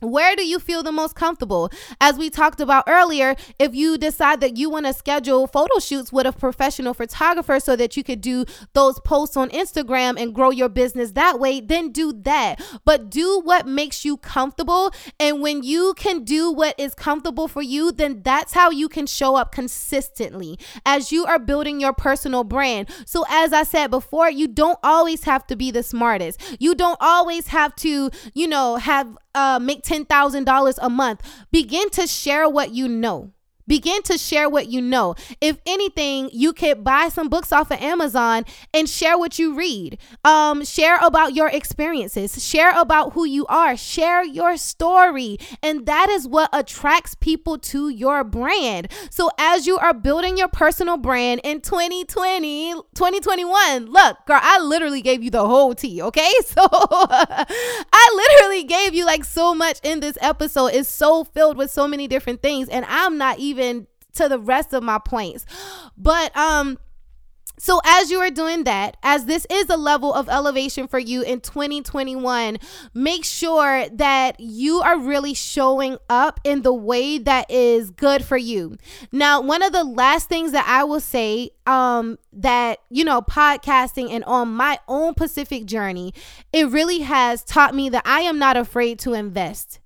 where 0.00 0.36
do 0.36 0.46
you 0.46 0.58
feel 0.58 0.82
the 0.82 0.92
most 0.92 1.14
comfortable? 1.14 1.70
As 2.00 2.16
we 2.16 2.30
talked 2.30 2.60
about 2.60 2.84
earlier, 2.86 3.34
if 3.58 3.74
you 3.74 3.98
decide 3.98 4.40
that 4.40 4.56
you 4.56 4.70
want 4.70 4.86
to 4.86 4.92
schedule 4.92 5.46
photo 5.46 5.78
shoots 5.80 6.12
with 6.12 6.26
a 6.26 6.32
professional 6.32 6.94
photographer 6.94 7.58
so 7.58 7.74
that 7.76 7.96
you 7.96 8.04
could 8.04 8.20
do 8.20 8.44
those 8.74 9.00
posts 9.00 9.36
on 9.36 9.50
Instagram 9.50 10.20
and 10.20 10.34
grow 10.34 10.50
your 10.50 10.68
business 10.68 11.12
that 11.12 11.40
way, 11.40 11.60
then 11.60 11.90
do 11.90 12.12
that. 12.12 12.60
But 12.84 13.10
do 13.10 13.40
what 13.40 13.66
makes 13.66 14.04
you 14.04 14.16
comfortable. 14.16 14.92
And 15.18 15.40
when 15.40 15.62
you 15.62 15.94
can 15.96 16.24
do 16.24 16.52
what 16.52 16.78
is 16.78 16.94
comfortable 16.94 17.48
for 17.48 17.62
you, 17.62 17.90
then 17.90 18.22
that's 18.22 18.52
how 18.52 18.70
you 18.70 18.88
can 18.88 19.06
show 19.06 19.36
up 19.36 19.52
consistently 19.52 20.58
as 20.86 21.10
you 21.10 21.26
are 21.26 21.38
building 21.38 21.80
your 21.80 21.92
personal 21.92 22.44
brand. 22.44 22.88
So, 23.04 23.24
as 23.28 23.52
I 23.52 23.64
said 23.64 23.90
before, 23.90 24.30
you 24.30 24.46
don't 24.48 24.78
always 24.82 25.24
have 25.24 25.46
to 25.48 25.56
be 25.56 25.70
the 25.70 25.82
smartest. 25.82 26.40
You 26.60 26.74
don't 26.74 26.98
always 27.00 27.48
have 27.48 27.74
to, 27.76 28.10
you 28.34 28.46
know, 28.46 28.76
have 28.76 29.16
uh, 29.38 29.58
make 29.60 29.82
$10,000 29.82 30.78
a 30.82 30.90
month, 30.90 31.20
begin 31.52 31.90
to 31.90 32.06
share 32.06 32.48
what 32.48 32.72
you 32.72 32.88
know. 32.88 33.30
Begin 33.68 34.02
to 34.04 34.16
share 34.16 34.48
what 34.48 34.68
you 34.68 34.80
know. 34.80 35.14
If 35.42 35.58
anything, 35.66 36.30
you 36.32 36.54
could 36.54 36.82
buy 36.82 37.10
some 37.10 37.28
books 37.28 37.52
off 37.52 37.70
of 37.70 37.78
Amazon 37.80 38.44
and 38.72 38.88
share 38.88 39.18
what 39.18 39.38
you 39.38 39.54
read. 39.54 39.98
Um, 40.24 40.64
share 40.64 40.98
about 41.02 41.34
your 41.34 41.48
experiences. 41.48 42.42
Share 42.42 42.72
about 42.78 43.12
who 43.12 43.26
you 43.26 43.44
are. 43.46 43.76
Share 43.76 44.24
your 44.24 44.56
story. 44.56 45.38
And 45.62 45.84
that 45.84 46.08
is 46.08 46.26
what 46.26 46.48
attracts 46.52 47.14
people 47.14 47.58
to 47.58 47.90
your 47.90 48.24
brand. 48.24 48.90
So 49.10 49.30
as 49.38 49.66
you 49.66 49.76
are 49.76 49.92
building 49.92 50.38
your 50.38 50.48
personal 50.48 50.96
brand 50.96 51.42
in 51.44 51.60
2020, 51.60 52.72
2021, 52.72 53.86
look, 53.86 54.16
girl, 54.26 54.40
I 54.42 54.58
literally 54.60 55.02
gave 55.02 55.22
you 55.22 55.30
the 55.30 55.46
whole 55.46 55.74
tea, 55.74 56.02
okay? 56.02 56.32
So 56.48 56.66
I 56.70 58.36
literally 58.40 58.64
gave 58.64 58.94
you 58.94 59.04
like 59.04 59.24
so 59.24 59.54
much 59.54 59.80
in 59.82 60.00
this 60.00 60.16
episode. 60.20 60.68
It's 60.68 60.88
so 60.88 61.24
filled 61.24 61.56
with 61.56 61.70
so 61.70 61.86
many 61.86 62.08
different 62.08 62.40
things. 62.40 62.68
And 62.68 62.86
I'm 62.88 63.18
not 63.18 63.38
even 63.38 63.57
even 63.58 63.86
to 64.14 64.28
the 64.28 64.38
rest 64.38 64.72
of 64.72 64.82
my 64.82 64.98
points. 64.98 65.44
But 65.96 66.36
um 66.36 66.78
so, 67.60 67.80
as 67.84 68.08
you 68.10 68.20
are 68.20 68.30
doing 68.30 68.64
that, 68.64 68.96
as 69.02 69.24
this 69.24 69.44
is 69.50 69.68
a 69.68 69.76
level 69.76 70.14
of 70.14 70.28
elevation 70.28 70.86
for 70.86 70.98
you 70.98 71.22
in 71.22 71.40
2021, 71.40 72.58
make 72.94 73.24
sure 73.24 73.88
that 73.88 74.38
you 74.38 74.80
are 74.80 74.96
really 74.96 75.34
showing 75.34 75.98
up 76.08 76.38
in 76.44 76.62
the 76.62 76.72
way 76.72 77.18
that 77.18 77.50
is 77.50 77.90
good 77.90 78.24
for 78.24 78.36
you. 78.36 78.76
Now, 79.10 79.40
one 79.40 79.64
of 79.64 79.72
the 79.72 79.82
last 79.82 80.28
things 80.28 80.52
that 80.52 80.66
I 80.68 80.84
will 80.84 81.00
say 81.00 81.50
um, 81.66 82.18
that, 82.32 82.78
you 82.90 83.04
know, 83.04 83.22
podcasting 83.22 84.12
and 84.12 84.22
on 84.24 84.54
my 84.54 84.78
own 84.86 85.14
Pacific 85.14 85.66
journey, 85.66 86.14
it 86.52 86.68
really 86.68 87.00
has 87.00 87.42
taught 87.42 87.74
me 87.74 87.88
that 87.88 88.06
I 88.06 88.20
am 88.20 88.38
not 88.38 88.56
afraid 88.56 89.00
to 89.00 89.14
invest. 89.14 89.80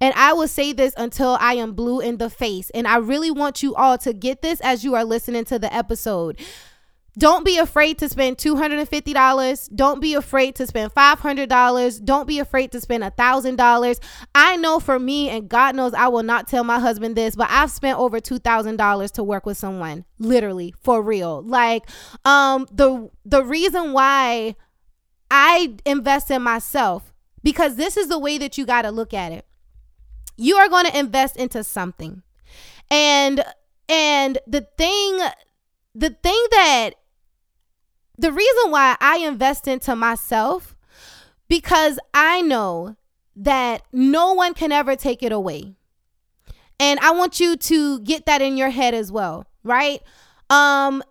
And 0.00 0.14
I 0.14 0.32
will 0.32 0.48
say 0.48 0.72
this 0.72 0.94
until 0.96 1.36
I 1.40 1.54
am 1.54 1.72
blue 1.72 2.00
in 2.00 2.18
the 2.18 2.30
face. 2.30 2.70
And 2.70 2.86
I 2.86 2.96
really 2.96 3.30
want 3.30 3.62
you 3.62 3.74
all 3.74 3.98
to 3.98 4.12
get 4.12 4.42
this 4.42 4.60
as 4.60 4.84
you 4.84 4.94
are 4.94 5.04
listening 5.04 5.44
to 5.46 5.58
the 5.58 5.72
episode. 5.72 6.40
Don't 7.18 7.46
be 7.46 7.56
afraid 7.56 7.98
to 7.98 8.08
spend 8.10 8.36
$250. 8.36 9.74
Don't 9.74 10.00
be 10.00 10.14
afraid 10.14 10.54
to 10.56 10.66
spend 10.66 10.92
$500. 10.92 12.04
Don't 12.04 12.28
be 12.28 12.38
afraid 12.38 12.72
to 12.72 12.80
spend 12.80 13.02
$1,000. 13.02 14.00
I 14.34 14.56
know 14.56 14.80
for 14.80 14.98
me, 14.98 15.30
and 15.30 15.48
God 15.48 15.74
knows 15.74 15.94
I 15.94 16.08
will 16.08 16.22
not 16.22 16.46
tell 16.46 16.62
my 16.62 16.78
husband 16.78 17.16
this, 17.16 17.34
but 17.34 17.48
I've 17.50 17.70
spent 17.70 17.98
over 17.98 18.20
$2,000 18.20 19.10
to 19.12 19.22
work 19.24 19.46
with 19.46 19.56
someone, 19.56 20.04
literally, 20.18 20.74
for 20.82 21.00
real. 21.00 21.42
Like, 21.42 21.88
um, 22.26 22.66
the, 22.70 23.08
the 23.24 23.42
reason 23.42 23.94
why 23.94 24.54
I 25.30 25.74
invest 25.86 26.30
in 26.30 26.42
myself, 26.42 27.14
because 27.42 27.76
this 27.76 27.96
is 27.96 28.08
the 28.08 28.18
way 28.18 28.36
that 28.36 28.58
you 28.58 28.66
got 28.66 28.82
to 28.82 28.90
look 28.90 29.14
at 29.14 29.32
it 29.32 29.46
you 30.36 30.56
are 30.56 30.68
going 30.68 30.86
to 30.86 30.98
invest 30.98 31.36
into 31.36 31.64
something. 31.64 32.22
And 32.90 33.44
and 33.88 34.38
the 34.46 34.66
thing 34.76 35.18
the 35.94 36.10
thing 36.10 36.46
that 36.50 36.90
the 38.18 38.32
reason 38.32 38.70
why 38.70 38.96
I 39.00 39.18
invest 39.18 39.68
into 39.68 39.96
myself 39.96 40.76
because 41.48 41.98
I 42.14 42.42
know 42.42 42.96
that 43.36 43.82
no 43.92 44.32
one 44.32 44.54
can 44.54 44.72
ever 44.72 44.96
take 44.96 45.22
it 45.22 45.32
away. 45.32 45.74
And 46.78 46.98
I 47.00 47.10
want 47.12 47.40
you 47.40 47.56
to 47.56 48.00
get 48.00 48.26
that 48.26 48.42
in 48.42 48.56
your 48.56 48.70
head 48.70 48.94
as 48.94 49.10
well, 49.10 49.46
right? 49.62 50.02
Um 50.50 51.02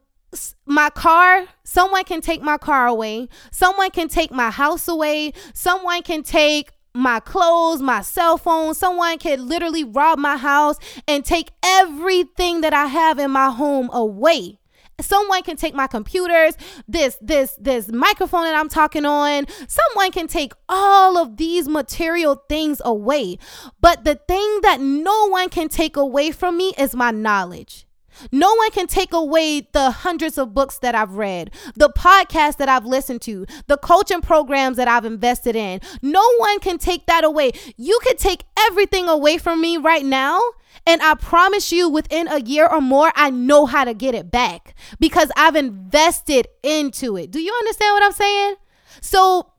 my 0.66 0.90
car, 0.90 1.46
someone 1.64 2.04
can 2.04 2.22
take 2.22 2.42
my 2.42 2.58
car 2.58 2.88
away. 2.88 3.30
Someone 3.52 3.90
can 3.92 4.10
take 4.10 4.32
my 4.32 4.50
house 4.50 4.88
away. 4.88 5.34
Someone 5.54 6.02
can 6.02 6.24
take 6.24 6.72
my 6.96 7.20
clothes, 7.20 7.82
my 7.82 8.02
cell 8.02 8.38
phone. 8.38 8.74
Someone 8.74 9.20
could 9.20 9.40
literally 9.40 9.84
rob 9.84 10.18
my 10.18 10.38
house 10.38 10.78
and 11.08 11.24
take 11.24 11.52
everything 11.64 12.62
that 12.62 12.74
I 12.74 12.88
have 12.88 13.20
in 13.20 13.32
my 13.32 13.52
home 13.52 13.90
away. 13.94 14.60
Someone 15.02 15.44
can 15.44 15.58
take 15.58 15.74
my 15.74 15.88
computers, 15.88 16.56
this 16.88 17.18
this 17.22 17.58
this 17.60 17.92
microphone 17.92 18.44
that 18.44 18.56
I'm 18.56 18.70
talking 18.70 19.06
on. 19.06 19.46
Someone 19.68 20.12
can 20.12 20.28
take 20.28 20.54
all 20.70 21.18
of 21.18 21.36
these 21.36 21.68
material 21.68 22.42
things 22.48 22.82
away. 22.86 23.38
But 23.82 24.06
the 24.06 24.16
thing 24.16 24.60
that 24.62 24.80
no 24.80 25.28
one 25.28 25.50
can 25.50 25.68
take 25.68 25.98
away 25.98 26.32
from 26.32 26.56
me 26.56 26.74
is 26.78 26.96
my 26.96 27.12
knowledge. 27.12 27.86
No 28.32 28.54
one 28.56 28.72
can 28.72 28.88
take 28.88 29.14
away 29.14 29.68
the 29.72 29.92
hundreds 29.92 30.38
of 30.38 30.54
books 30.54 30.80
that 30.80 30.96
I've 30.96 31.16
read, 31.16 31.52
the 31.76 31.90
podcasts 31.90 32.58
that 32.58 32.70
I've 32.70 32.86
listened 32.86 33.22
to, 33.24 33.46
the 33.68 33.78
coaching 33.78 34.22
programs 34.22 34.78
that 34.78 34.88
I've 34.88 35.06
invested 35.06 35.56
in. 35.56 35.82
No 36.02 36.24
one 36.38 36.60
can 36.60 36.78
take 36.78 37.06
that 37.08 37.24
away. 37.24 37.52
You 37.78 38.00
could 38.04 38.18
take 38.18 38.44
everything 38.58 39.08
away 39.08 39.38
from 39.38 39.62
me 39.62 39.78
right 39.78 40.06
now. 40.06 40.40
And 40.86 41.02
I 41.02 41.16
promise 41.16 41.72
you, 41.72 41.90
within 41.90 42.28
a 42.28 42.42
year 42.42 42.68
or 42.68 42.82
more, 42.82 43.12
I 43.16 43.30
know 43.30 43.66
how 43.66 43.86
to 43.86 43.94
get 43.94 44.14
it 44.14 44.30
back 44.30 44.76
because 45.00 45.32
I've 45.36 45.56
invested 45.56 46.48
into 46.64 47.18
it. 47.18 47.32
Do 47.32 47.40
you 47.40 47.54
understand 47.54 47.94
what 47.94 48.04
I'm 48.04 48.12
saying? 48.12 48.56
So, 49.02 49.52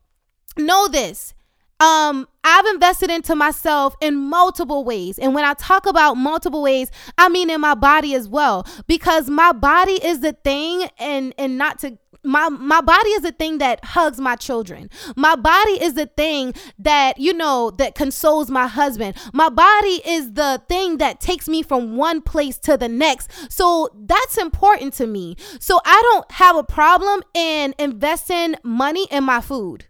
know 0.57 0.87
this 0.87 1.33
um 1.79 2.27
I've 2.43 2.65
invested 2.67 3.09
into 3.09 3.35
myself 3.35 3.95
in 3.99 4.15
multiple 4.15 4.85
ways. 4.85 5.19
And 5.19 5.35
when 5.35 5.43
I 5.43 5.53
talk 5.53 5.85
about 5.85 6.15
multiple 6.15 6.63
ways, 6.63 6.89
I 7.17 7.27
mean 7.29 7.49
in 7.49 7.59
my 7.59 7.75
body 7.75 8.15
as 8.15 8.27
well 8.29 8.65
because 8.87 9.29
my 9.29 9.51
body 9.51 9.99
is 10.03 10.21
the 10.21 10.33
thing 10.33 10.87
and 10.97 11.33
and 11.37 11.57
not 11.57 11.79
to 11.79 11.97
my 12.23 12.49
my 12.49 12.81
body 12.81 13.09
is 13.11 13.21
the 13.21 13.31
thing 13.31 13.57
that 13.59 13.83
hugs 13.83 14.19
my 14.19 14.35
children. 14.35 14.89
My 15.15 15.35
body 15.35 15.81
is 15.81 15.93
the 15.93 16.05
thing 16.05 16.53
that 16.79 17.19
you 17.19 17.33
know 17.33 17.71
that 17.71 17.95
consoles 17.95 18.49
my 18.49 18.67
husband. 18.67 19.15
My 19.33 19.49
body 19.49 20.01
is 20.05 20.33
the 20.33 20.61
thing 20.67 20.97
that 20.97 21.19
takes 21.19 21.47
me 21.47 21.63
from 21.63 21.95
one 21.95 22.21
place 22.21 22.57
to 22.59 22.77
the 22.77 22.89
next. 22.89 23.31
So 23.51 23.89
that's 23.95 24.37
important 24.37 24.93
to 24.95 25.07
me. 25.07 25.35
So 25.59 25.79
I 25.85 26.01
don't 26.11 26.31
have 26.33 26.55
a 26.55 26.63
problem 26.63 27.23
in 27.33 27.73
investing 27.79 28.55
money 28.63 29.07
in 29.11 29.23
my 29.23 29.41
food. 29.41 29.85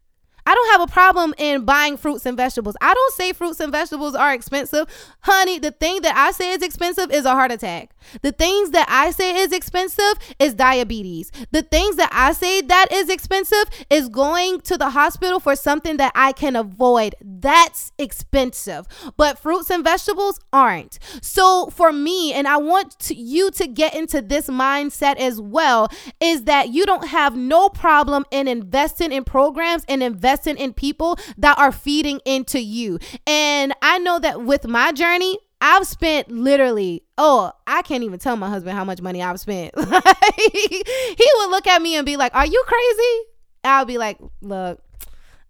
I 0.48 0.56
don't 0.56 0.72
have 0.80 0.90
a 0.90 0.92
problem 0.94 1.34
in 1.38 1.66
buying 1.66 1.98
fruits 1.98 2.26
and 2.26 2.38
vegetables. 2.38 2.78
I 2.80 2.94
don't 2.94 3.14
say 3.16 3.34
fruits 3.34 3.60
and 3.60 3.70
vegetables 3.70 4.16
are 4.16 4.34
expensive. 4.34 4.88
Honey, 5.20 5.60
the 5.60 5.72
thing 5.72 6.02
that 6.04 6.16
I 6.16 6.32
say 6.32 6.52
is 6.52 6.62
expensive 6.62 7.12
is 7.12 7.26
a 7.26 7.32
heart 7.32 7.52
attack. 7.52 7.94
The 8.22 8.32
things 8.32 8.70
that 8.70 8.88
I 8.88 9.12
say 9.12 9.36
is 9.42 9.52
expensive 9.52 10.14
is 10.40 10.54
diabetes. 10.54 11.34
The 11.52 11.64
things 11.64 11.98
that 11.98 12.10
I 12.14 12.32
say 12.32 12.62
that 12.62 12.88
is 12.94 13.10
expensive 13.10 13.66
is 13.90 14.08
going 14.08 14.62
to 14.62 14.78
the 14.78 14.92
hospital 14.92 15.42
for 15.42 15.54
something 15.58 15.98
that 15.98 16.14
I 16.16 16.32
can 16.32 16.56
avoid. 16.56 17.16
That's 17.20 17.92
expensive. 17.98 18.88
But 19.18 19.40
fruits 19.40 19.70
and 19.70 19.84
vegetables 19.84 20.40
aren't. 20.54 20.98
So 21.22 21.68
for 21.72 21.92
me, 21.92 22.32
and 22.32 22.48
I 22.48 22.56
want 22.56 22.98
to, 23.00 23.16
you 23.16 23.52
to 23.52 23.68
get 23.68 23.94
into 23.94 24.22
this 24.22 24.48
mindset 24.48 25.18
as 25.18 25.42
well, 25.42 25.90
is 26.22 26.46
that 26.46 26.70
you 26.70 26.86
don't 26.86 27.10
have 27.10 27.36
no 27.36 27.68
problem 27.68 28.24
in 28.32 28.48
investing 28.48 29.12
in 29.12 29.26
programs 29.26 29.84
and 29.90 30.02
investing 30.02 30.37
investing 30.38 30.64
in 30.64 30.74
people 30.74 31.18
that 31.38 31.58
are 31.58 31.72
feeding 31.72 32.22
into 32.26 32.60
you. 32.60 33.00
And 33.26 33.74
I 33.82 33.98
know 34.00 34.20
that 34.20 34.42
with 34.44 34.68
my 34.68 34.92
journey, 34.92 35.38
I've 35.60 35.88
spent 35.88 36.30
literally, 36.30 37.04
oh, 37.18 37.52
I 37.66 37.82
can't 37.82 38.04
even 38.04 38.20
tell 38.20 38.36
my 38.36 38.50
husband 38.50 38.78
how 38.78 38.84
much 38.84 39.02
money 39.02 39.24
I've 39.24 39.40
spent. 39.40 39.74
he 39.78 41.32
would 41.36 41.50
look 41.50 41.68
at 41.68 41.82
me 41.82 41.96
and 41.96 42.06
be 42.06 42.16
like, 42.16 42.36
Are 42.36 42.46
you 42.46 42.64
crazy? 42.68 43.30
I'll 43.64 43.86
be 43.86 43.98
like, 43.98 44.20
Look, 44.42 44.82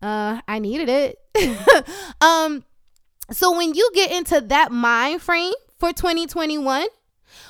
uh, 0.02 0.41
I 0.47 0.60
needed 0.60 0.89
it. 0.89 1.19
um, 2.21 2.63
so 3.32 3.58
when 3.58 3.73
you 3.73 3.89
get 3.93 4.12
into 4.12 4.39
that 4.47 4.71
mind 4.71 5.21
frame 5.21 5.54
for 5.78 5.91
2021, 5.91 6.88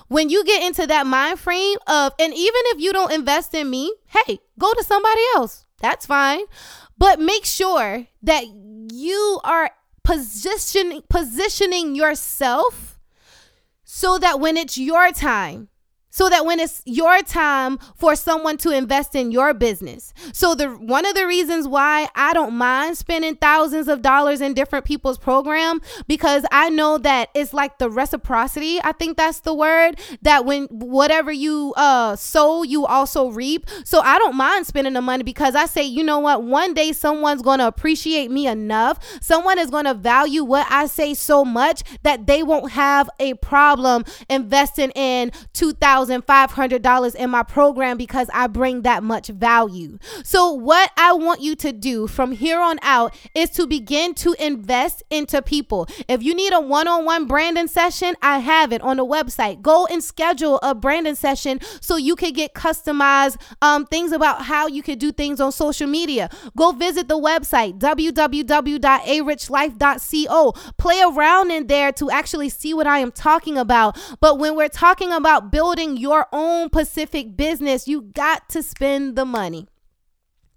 when 0.07 0.29
you 0.29 0.43
get 0.43 0.63
into 0.63 0.87
that 0.87 1.05
mind 1.05 1.39
frame 1.39 1.77
of, 1.85 2.13
and 2.19 2.33
even 2.33 2.61
if 2.65 2.81
you 2.81 2.91
don't 2.91 3.11
invest 3.11 3.53
in 3.53 3.69
me, 3.69 3.93
hey, 4.07 4.39
go 4.57 4.73
to 4.73 4.83
somebody 4.83 5.21
else. 5.35 5.67
That's 5.79 6.07
fine. 6.07 6.41
But 6.97 7.19
make 7.19 7.45
sure 7.45 8.07
that 8.23 8.45
you 8.91 9.39
are 9.43 9.71
positioning 10.03 11.03
positioning 11.09 11.95
yourself 11.95 12.99
so 13.83 14.17
that 14.17 14.39
when 14.39 14.57
it's 14.57 14.77
your 14.77 15.11
time 15.11 15.69
so 16.17 16.29
that 16.29 16.47
when 16.47 16.59
it's 16.59 16.81
your 16.85 17.21
time 17.21 17.77
for 17.95 18.15
someone 18.15 18.57
to 18.57 18.71
invest 18.71 19.13
in 19.13 19.31
your 19.31 19.53
business. 19.53 20.15
So 20.33 20.55
the 20.55 20.69
one 20.69 21.05
of 21.05 21.13
the 21.13 21.27
reasons 21.27 21.67
why 21.67 22.09
I 22.15 22.33
don't 22.33 22.55
mind 22.55 22.97
spending 22.97 23.35
thousands 23.35 23.87
of 23.87 24.01
dollars 24.01 24.41
in 24.41 24.55
different 24.55 24.83
people's 24.83 25.19
program 25.19 25.79
because 26.07 26.43
I 26.51 26.69
know 26.69 26.97
that 26.97 27.29
it's 27.35 27.53
like 27.53 27.77
the 27.77 27.91
reciprocity, 27.91 28.79
I 28.83 28.93
think 28.93 29.15
that's 29.15 29.41
the 29.41 29.53
word, 29.53 29.99
that 30.23 30.43
when 30.43 30.63
whatever 30.71 31.31
you 31.31 31.75
uh 31.77 32.15
sow, 32.15 32.63
you 32.63 32.87
also 32.87 33.29
reap. 33.29 33.69
So 33.83 33.99
I 33.99 34.17
don't 34.17 34.35
mind 34.35 34.65
spending 34.65 34.93
the 34.93 35.03
money 35.03 35.21
because 35.21 35.53
I 35.53 35.67
say, 35.67 35.83
you 35.83 36.03
know 36.03 36.17
what, 36.17 36.41
one 36.41 36.73
day 36.73 36.93
someone's 36.93 37.43
going 37.43 37.59
to 37.59 37.67
appreciate 37.67 38.31
me 38.31 38.47
enough. 38.47 38.97
Someone 39.21 39.59
is 39.59 39.69
going 39.69 39.85
to 39.85 39.93
value 39.93 40.43
what 40.43 40.65
I 40.71 40.87
say 40.87 41.13
so 41.13 41.45
much 41.45 41.83
that 42.01 42.25
they 42.25 42.41
won't 42.41 42.71
have 42.71 43.07
a 43.19 43.35
problem 43.35 44.03
investing 44.31 44.89
in 44.95 45.31
2000 45.53 46.06
$1,500 46.07 47.15
in 47.15 47.29
my 47.29 47.43
program 47.43 47.97
because 47.97 48.29
I 48.33 48.47
bring 48.47 48.83
that 48.83 49.03
much 49.03 49.27
value. 49.27 49.97
So, 50.23 50.51
what 50.51 50.91
I 50.97 51.13
want 51.13 51.41
you 51.41 51.55
to 51.57 51.71
do 51.71 52.07
from 52.07 52.31
here 52.31 52.59
on 52.59 52.79
out 52.81 53.15
is 53.33 53.49
to 53.51 53.67
begin 53.67 54.13
to 54.15 54.35
invest 54.39 55.03
into 55.09 55.41
people. 55.41 55.87
If 56.07 56.23
you 56.23 56.35
need 56.35 56.53
a 56.53 56.59
one 56.59 56.87
on 56.87 57.05
one 57.05 57.27
branding 57.27 57.67
session, 57.67 58.15
I 58.21 58.39
have 58.39 58.71
it 58.71 58.81
on 58.81 58.97
the 58.97 59.05
website. 59.05 59.61
Go 59.61 59.85
and 59.87 60.03
schedule 60.03 60.59
a 60.63 60.73
branding 60.75 61.15
session 61.15 61.59
so 61.81 61.97
you 61.97 62.15
can 62.15 62.33
get 62.33 62.53
customized 62.53 63.37
um, 63.61 63.85
things 63.85 64.11
about 64.11 64.43
how 64.43 64.67
you 64.67 64.83
can 64.83 64.97
do 64.97 65.11
things 65.11 65.41
on 65.41 65.51
social 65.51 65.87
media. 65.87 66.29
Go 66.55 66.71
visit 66.71 67.07
the 67.07 67.19
website 67.19 67.79
www.arichlife.co. 67.79 70.51
Play 70.77 71.01
around 71.01 71.51
in 71.51 71.67
there 71.67 71.91
to 71.93 72.09
actually 72.09 72.49
see 72.49 72.73
what 72.73 72.87
I 72.87 72.99
am 72.99 73.11
talking 73.11 73.57
about. 73.57 73.97
But 74.19 74.39
when 74.39 74.55
we're 74.55 74.69
talking 74.69 75.11
about 75.11 75.51
building 75.51 75.96
your 75.99 76.27
own 76.31 76.69
Pacific 76.69 77.35
business, 77.35 77.87
you 77.87 78.01
got 78.01 78.49
to 78.49 78.63
spend 78.63 79.15
the 79.15 79.25
money. 79.25 79.67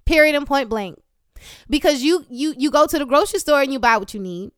Period 0.04 0.34
and 0.34 0.46
point 0.46 0.68
blank. 0.68 0.98
Because 1.68 2.02
you 2.02 2.26
you 2.28 2.54
you 2.58 2.70
go 2.70 2.86
to 2.86 2.98
the 2.98 3.06
grocery 3.06 3.38
store 3.40 3.62
and 3.62 3.72
you 3.72 3.78
buy 3.78 3.96
what 3.96 4.12
you 4.12 4.20
need. 4.20 4.52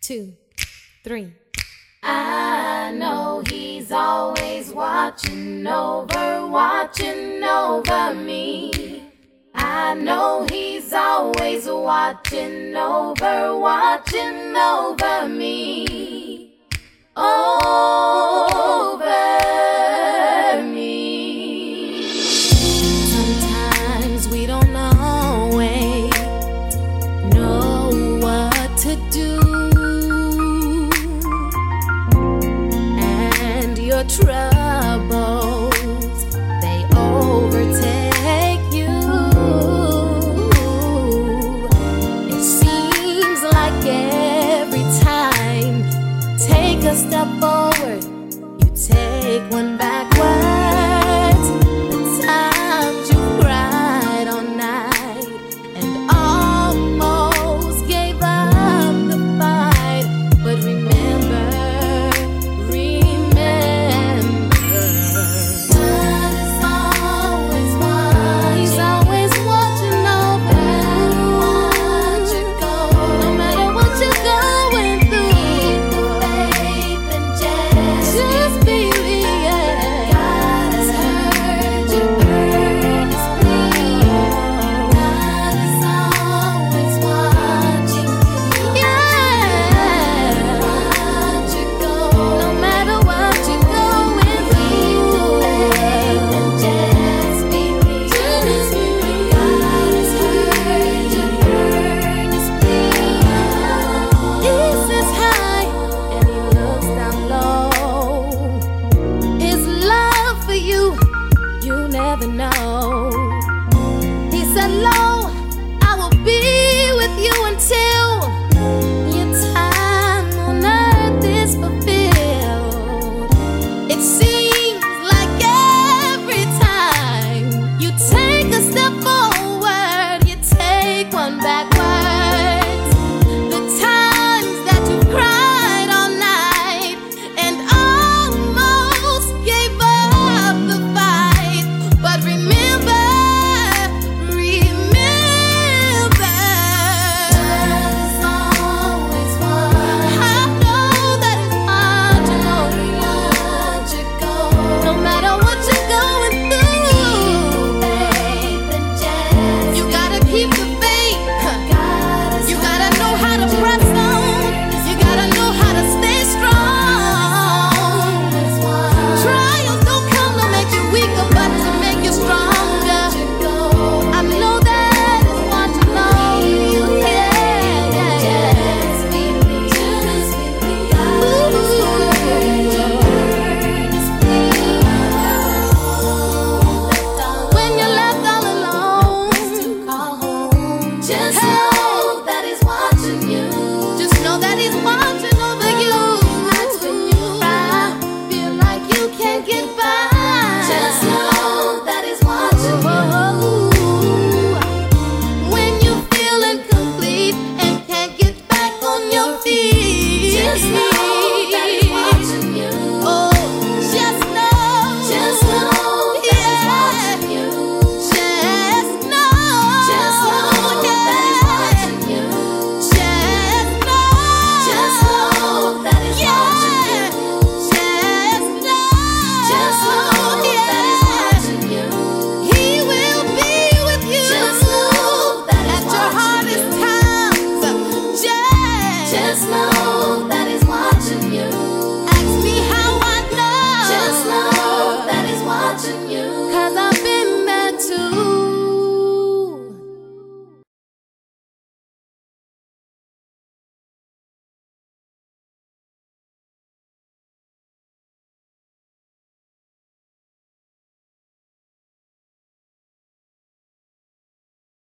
two, 0.00 0.34
three. 1.02 1.32
I 2.06 2.92
know 2.92 3.42
he's 3.48 3.90
always 3.90 4.70
watching 4.70 5.66
over, 5.66 6.46
watching 6.46 7.42
over 7.42 8.14
me. 8.14 9.10
I 9.54 9.94
know 9.94 10.46
he's 10.50 10.92
always 10.92 11.66
watching 11.66 12.76
over, 12.76 13.56
watching 13.58 14.54
over 14.54 15.28
me. 15.28 16.58
Over 17.16 17.44